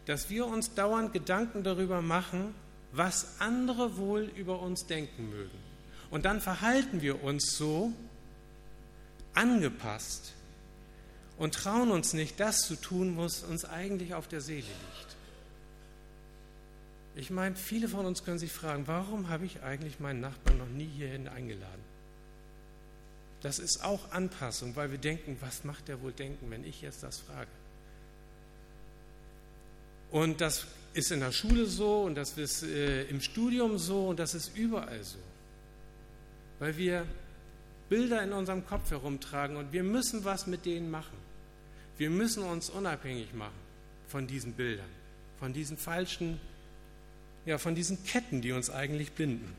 dass 0.05 0.29
wir 0.29 0.47
uns 0.47 0.75
dauernd 0.75 1.12
Gedanken 1.12 1.62
darüber 1.62 2.03
machen, 2.03 2.55
was 2.93 3.41
andere 3.41 3.97
wohl 3.97 4.31
über 4.37 4.61
uns 4.61 4.87
denken 4.87 5.31
mögen. 5.31 5.59
Und 6.11 6.25
dann 6.25 6.41
verhalten 6.41 7.01
wir 7.01 7.23
uns 7.23 7.57
so 7.57 7.93
angepasst 9.35 10.36
und 11.38 11.55
trauen 11.55 11.90
uns 11.90 12.12
nicht, 12.12 12.40
das 12.40 12.66
zu 12.66 12.77
tun, 12.77 13.16
was 13.16 13.42
uns 13.42 13.64
eigentlich 13.64 14.14
auf 14.14 14.29
der 14.29 14.40
Seele 14.40 14.62
liegt. 14.62 15.16
Ich 17.16 17.31
meine, 17.31 17.57
viele 17.57 17.88
von 17.88 18.05
uns 18.05 18.25
können 18.25 18.38
sich 18.38 18.53
fragen, 18.53 18.87
warum 18.87 19.29
habe 19.29 19.46
ich 19.46 19.62
eigentlich 19.62 20.01
meinen 20.01 20.20
Nachbarn 20.20 20.59
noch 20.59 20.68
nie 20.68 20.88
hierhin 20.96 21.29
eingeladen? 21.29 21.85
Das 23.42 23.59
ist 23.59 23.83
auch 23.83 24.12
Anpassung, 24.12 24.77
weil 24.77 24.90
wir 24.90 24.99
denken, 24.99 25.37
was 25.40 25.64
macht 25.64 25.88
der 25.88 26.03
wohl 26.03 26.12
denken, 26.12 26.51
wenn 26.51 26.64
ich 26.64 26.83
jetzt 26.83 27.03
das 27.03 27.18
frage? 27.18 27.51
Und 30.11 30.40
das 30.40 30.66
ist 30.94 31.11
in 31.11 31.20
der 31.20 31.33
Schule 31.33 31.66
so 31.66 32.03
und 32.03 32.14
das 32.14 32.37
ist 32.38 32.62
äh, 32.62 33.05
im 33.05 33.20
Studium 33.20 33.79
so 33.79 34.09
und 34.09 34.18
das 34.18 34.35
ist 34.35 34.57
überall 34.57 35.03
so. 35.03 35.18
Weil 36.59 36.77
wir 36.77 37.07
Bilder 37.88 38.22
in 38.22 38.33
unserem 38.33 38.66
Kopf 38.66 38.90
herumtragen 38.90 39.57
und 39.57 39.72
wir 39.72 39.83
müssen 39.83 40.25
was 40.25 40.46
mit 40.46 40.64
denen 40.64 40.90
machen. 40.90 41.26
Wir 41.99 42.11
müssen 42.11 42.43
uns 42.43 42.71
unabhängig 42.71 43.33
machen 43.33 43.55
von 44.09 44.27
diesen 44.27 44.53
Bildern, 44.53 44.89
von 45.39 45.53
diesen 45.53 45.77
falschen, 45.77 46.39
ja, 47.47 47.59
von 47.59 47.75
diesen 47.75 48.05
Ketten, 48.05 48.43
die 48.43 48.53
uns 48.53 48.71
eigentlich 48.71 49.13
binden. 49.13 49.57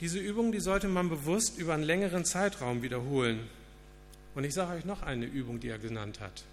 Diese 0.00 0.18
Übung, 0.18 0.52
die 0.52 0.60
sollte 0.60 0.88
man 0.88 1.08
bewusst 1.08 1.58
über 1.58 1.74
einen 1.74 1.82
längeren 1.82 2.24
Zeitraum 2.24 2.82
wiederholen. 2.82 3.48
Und 4.34 4.44
ich 4.44 4.52
sage 4.52 4.76
euch 4.76 4.84
noch 4.84 5.02
eine 5.02 5.26
Übung, 5.26 5.60
die 5.60 5.68
er 5.68 5.78
genannt 5.78 6.20
hat. 6.20 6.44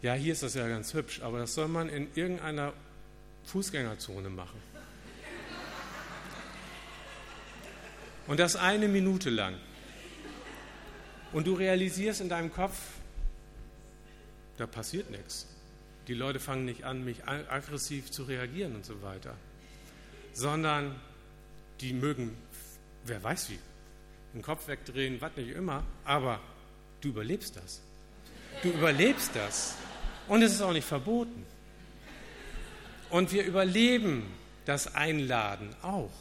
Ja, 0.00 0.14
hier 0.14 0.32
ist 0.32 0.44
das 0.44 0.54
ja 0.54 0.68
ganz 0.68 0.94
hübsch, 0.94 1.22
aber 1.22 1.40
das 1.40 1.54
soll 1.54 1.66
man 1.66 1.88
in 1.88 2.08
irgendeiner 2.14 2.72
Fußgängerzone 3.44 4.28
machen. 4.28 4.60
Und 8.28 8.38
das 8.38 8.56
eine 8.56 8.88
Minute 8.88 9.30
lang. 9.30 9.56
Und 11.32 11.46
du 11.46 11.54
realisierst 11.54 12.20
in 12.20 12.28
deinem 12.28 12.52
Kopf, 12.52 12.78
da 14.56 14.66
passiert 14.66 15.10
nichts. 15.10 15.46
Die 16.06 16.14
Leute 16.14 16.38
fangen 16.38 16.64
nicht 16.64 16.84
an, 16.84 17.04
mich 17.04 17.26
aggressiv 17.26 18.10
zu 18.10 18.22
reagieren 18.22 18.76
und 18.76 18.84
so 18.84 19.02
weiter, 19.02 19.34
sondern 20.32 20.94
die 21.80 21.92
mögen, 21.92 22.36
wer 23.04 23.22
weiß 23.22 23.50
wie, 23.50 23.58
den 24.32 24.42
Kopf 24.42 24.68
wegdrehen, 24.68 25.20
was 25.20 25.36
nicht 25.36 25.50
immer, 25.50 25.84
aber 26.04 26.40
du 27.00 27.08
überlebst 27.08 27.56
das. 27.56 27.80
Du 28.62 28.70
überlebst 28.70 29.34
das. 29.34 29.76
Und 30.28 30.42
es 30.42 30.52
ist 30.52 30.62
auch 30.62 30.72
nicht 30.72 30.86
verboten. 30.86 31.44
Und 33.10 33.32
wir 33.32 33.44
überleben 33.44 34.24
das 34.64 34.94
Einladen 34.94 35.74
auch. 35.82 36.12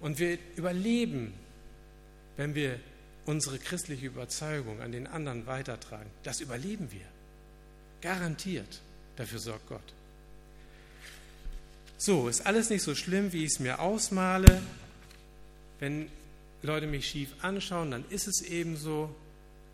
Und 0.00 0.18
wir 0.18 0.38
überleben, 0.56 1.34
wenn 2.36 2.54
wir 2.54 2.80
unsere 3.26 3.58
christliche 3.58 4.06
Überzeugung 4.06 4.80
an 4.80 4.92
den 4.92 5.06
anderen 5.06 5.46
weitertragen. 5.46 6.08
Das 6.22 6.40
überleben 6.40 6.90
wir. 6.92 7.06
Garantiert. 8.00 8.80
Dafür 9.16 9.38
sorgt 9.38 9.68
Gott. 9.68 9.92
So, 11.98 12.28
ist 12.28 12.46
alles 12.46 12.70
nicht 12.70 12.82
so 12.82 12.94
schlimm, 12.94 13.32
wie 13.32 13.44
ich 13.44 13.52
es 13.52 13.58
mir 13.58 13.80
ausmale. 13.80 14.62
Wenn 15.80 16.08
Leute 16.62 16.86
mich 16.86 17.08
schief 17.08 17.30
anschauen, 17.42 17.90
dann 17.90 18.04
ist 18.10 18.28
es 18.28 18.42
eben 18.42 18.76
so, 18.76 19.14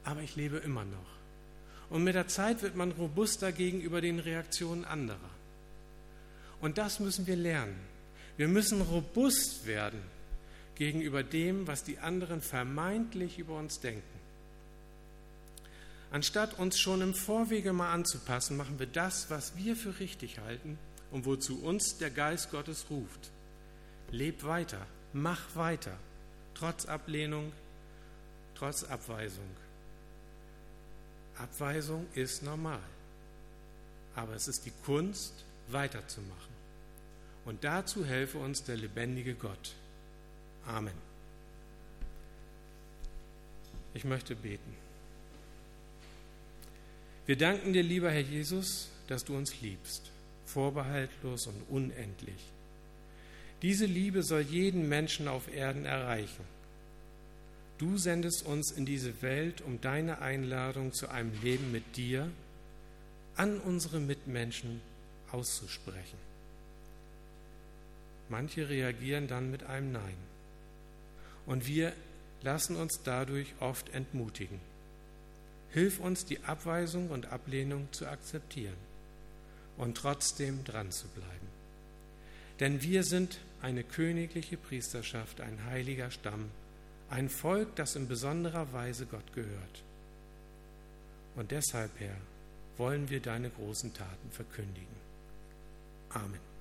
aber 0.04 0.22
ich 0.22 0.36
lebe 0.36 0.58
immer 0.58 0.84
noch. 0.84 1.12
Und 1.92 2.04
mit 2.04 2.14
der 2.14 2.26
Zeit 2.26 2.62
wird 2.62 2.74
man 2.74 2.92
robuster 2.92 3.52
gegenüber 3.52 4.00
den 4.00 4.18
Reaktionen 4.18 4.86
anderer. 4.86 5.18
Und 6.62 6.78
das 6.78 7.00
müssen 7.00 7.26
wir 7.26 7.36
lernen. 7.36 7.78
Wir 8.38 8.48
müssen 8.48 8.80
robust 8.80 9.66
werden 9.66 10.00
gegenüber 10.74 11.22
dem, 11.22 11.66
was 11.66 11.84
die 11.84 11.98
anderen 11.98 12.40
vermeintlich 12.40 13.38
über 13.38 13.58
uns 13.58 13.80
denken. 13.80 14.02
Anstatt 16.10 16.58
uns 16.58 16.80
schon 16.80 17.02
im 17.02 17.12
Vorwege 17.12 17.74
mal 17.74 17.92
anzupassen, 17.92 18.56
machen 18.56 18.78
wir 18.78 18.86
das, 18.86 19.28
was 19.28 19.58
wir 19.58 19.76
für 19.76 20.00
richtig 20.00 20.38
halten 20.38 20.78
und 21.10 21.26
wozu 21.26 21.62
uns 21.62 21.98
der 21.98 22.10
Geist 22.10 22.50
Gottes 22.50 22.86
ruft. 22.88 23.30
Leb 24.10 24.44
weiter, 24.44 24.86
mach 25.12 25.56
weiter, 25.56 25.98
trotz 26.54 26.86
Ablehnung, 26.86 27.52
trotz 28.54 28.82
Abweisung. 28.82 29.61
Abweisung 31.38 32.06
ist 32.14 32.42
normal. 32.42 32.82
Aber 34.14 34.34
es 34.34 34.48
ist 34.48 34.66
die 34.66 34.72
Kunst, 34.84 35.44
weiterzumachen. 35.68 36.52
Und 37.44 37.64
dazu 37.64 38.04
helfe 38.04 38.38
uns 38.38 38.62
der 38.64 38.76
lebendige 38.76 39.34
Gott. 39.34 39.74
Amen. 40.66 40.94
Ich 43.94 44.04
möchte 44.04 44.36
beten. 44.36 44.76
Wir 47.26 47.36
danken 47.36 47.72
dir, 47.72 47.82
lieber 47.82 48.10
Herr 48.10 48.20
Jesus, 48.20 48.88
dass 49.08 49.24
du 49.24 49.36
uns 49.36 49.60
liebst, 49.60 50.10
vorbehaltlos 50.46 51.46
und 51.46 51.62
unendlich. 51.68 52.52
Diese 53.62 53.86
Liebe 53.86 54.22
soll 54.22 54.42
jeden 54.42 54.88
Menschen 54.88 55.28
auf 55.28 55.52
Erden 55.52 55.84
erreichen 55.84 56.44
Du 57.82 57.98
sendest 57.98 58.46
uns 58.46 58.70
in 58.70 58.86
diese 58.86 59.22
Welt, 59.22 59.60
um 59.60 59.80
deine 59.80 60.20
Einladung 60.20 60.92
zu 60.92 61.08
einem 61.08 61.32
Leben 61.42 61.72
mit 61.72 61.96
dir 61.96 62.30
an 63.34 63.58
unsere 63.58 63.98
Mitmenschen 63.98 64.80
auszusprechen. 65.32 66.16
Manche 68.28 68.68
reagieren 68.68 69.26
dann 69.26 69.50
mit 69.50 69.64
einem 69.64 69.90
Nein. 69.90 70.14
Und 71.44 71.66
wir 71.66 71.92
lassen 72.42 72.76
uns 72.76 73.00
dadurch 73.02 73.52
oft 73.58 73.88
entmutigen. 73.88 74.60
Hilf 75.72 75.98
uns, 75.98 76.24
die 76.24 76.38
Abweisung 76.44 77.10
und 77.10 77.32
Ablehnung 77.32 77.88
zu 77.90 78.06
akzeptieren 78.06 78.78
und 79.76 79.96
trotzdem 79.96 80.62
dran 80.62 80.92
zu 80.92 81.08
bleiben. 81.08 81.48
Denn 82.60 82.80
wir 82.80 83.02
sind 83.02 83.40
eine 83.60 83.82
königliche 83.82 84.56
Priesterschaft, 84.56 85.40
ein 85.40 85.64
heiliger 85.64 86.12
Stamm 86.12 86.48
ein 87.12 87.28
Volk, 87.28 87.76
das 87.76 87.94
in 87.94 88.08
besonderer 88.08 88.72
Weise 88.72 89.04
Gott 89.04 89.34
gehört. 89.34 89.82
Und 91.36 91.50
deshalb, 91.50 91.90
Herr, 91.98 92.16
wollen 92.78 93.10
wir 93.10 93.20
deine 93.20 93.50
großen 93.50 93.92
Taten 93.92 94.30
verkündigen. 94.30 94.96
Amen. 96.08 96.51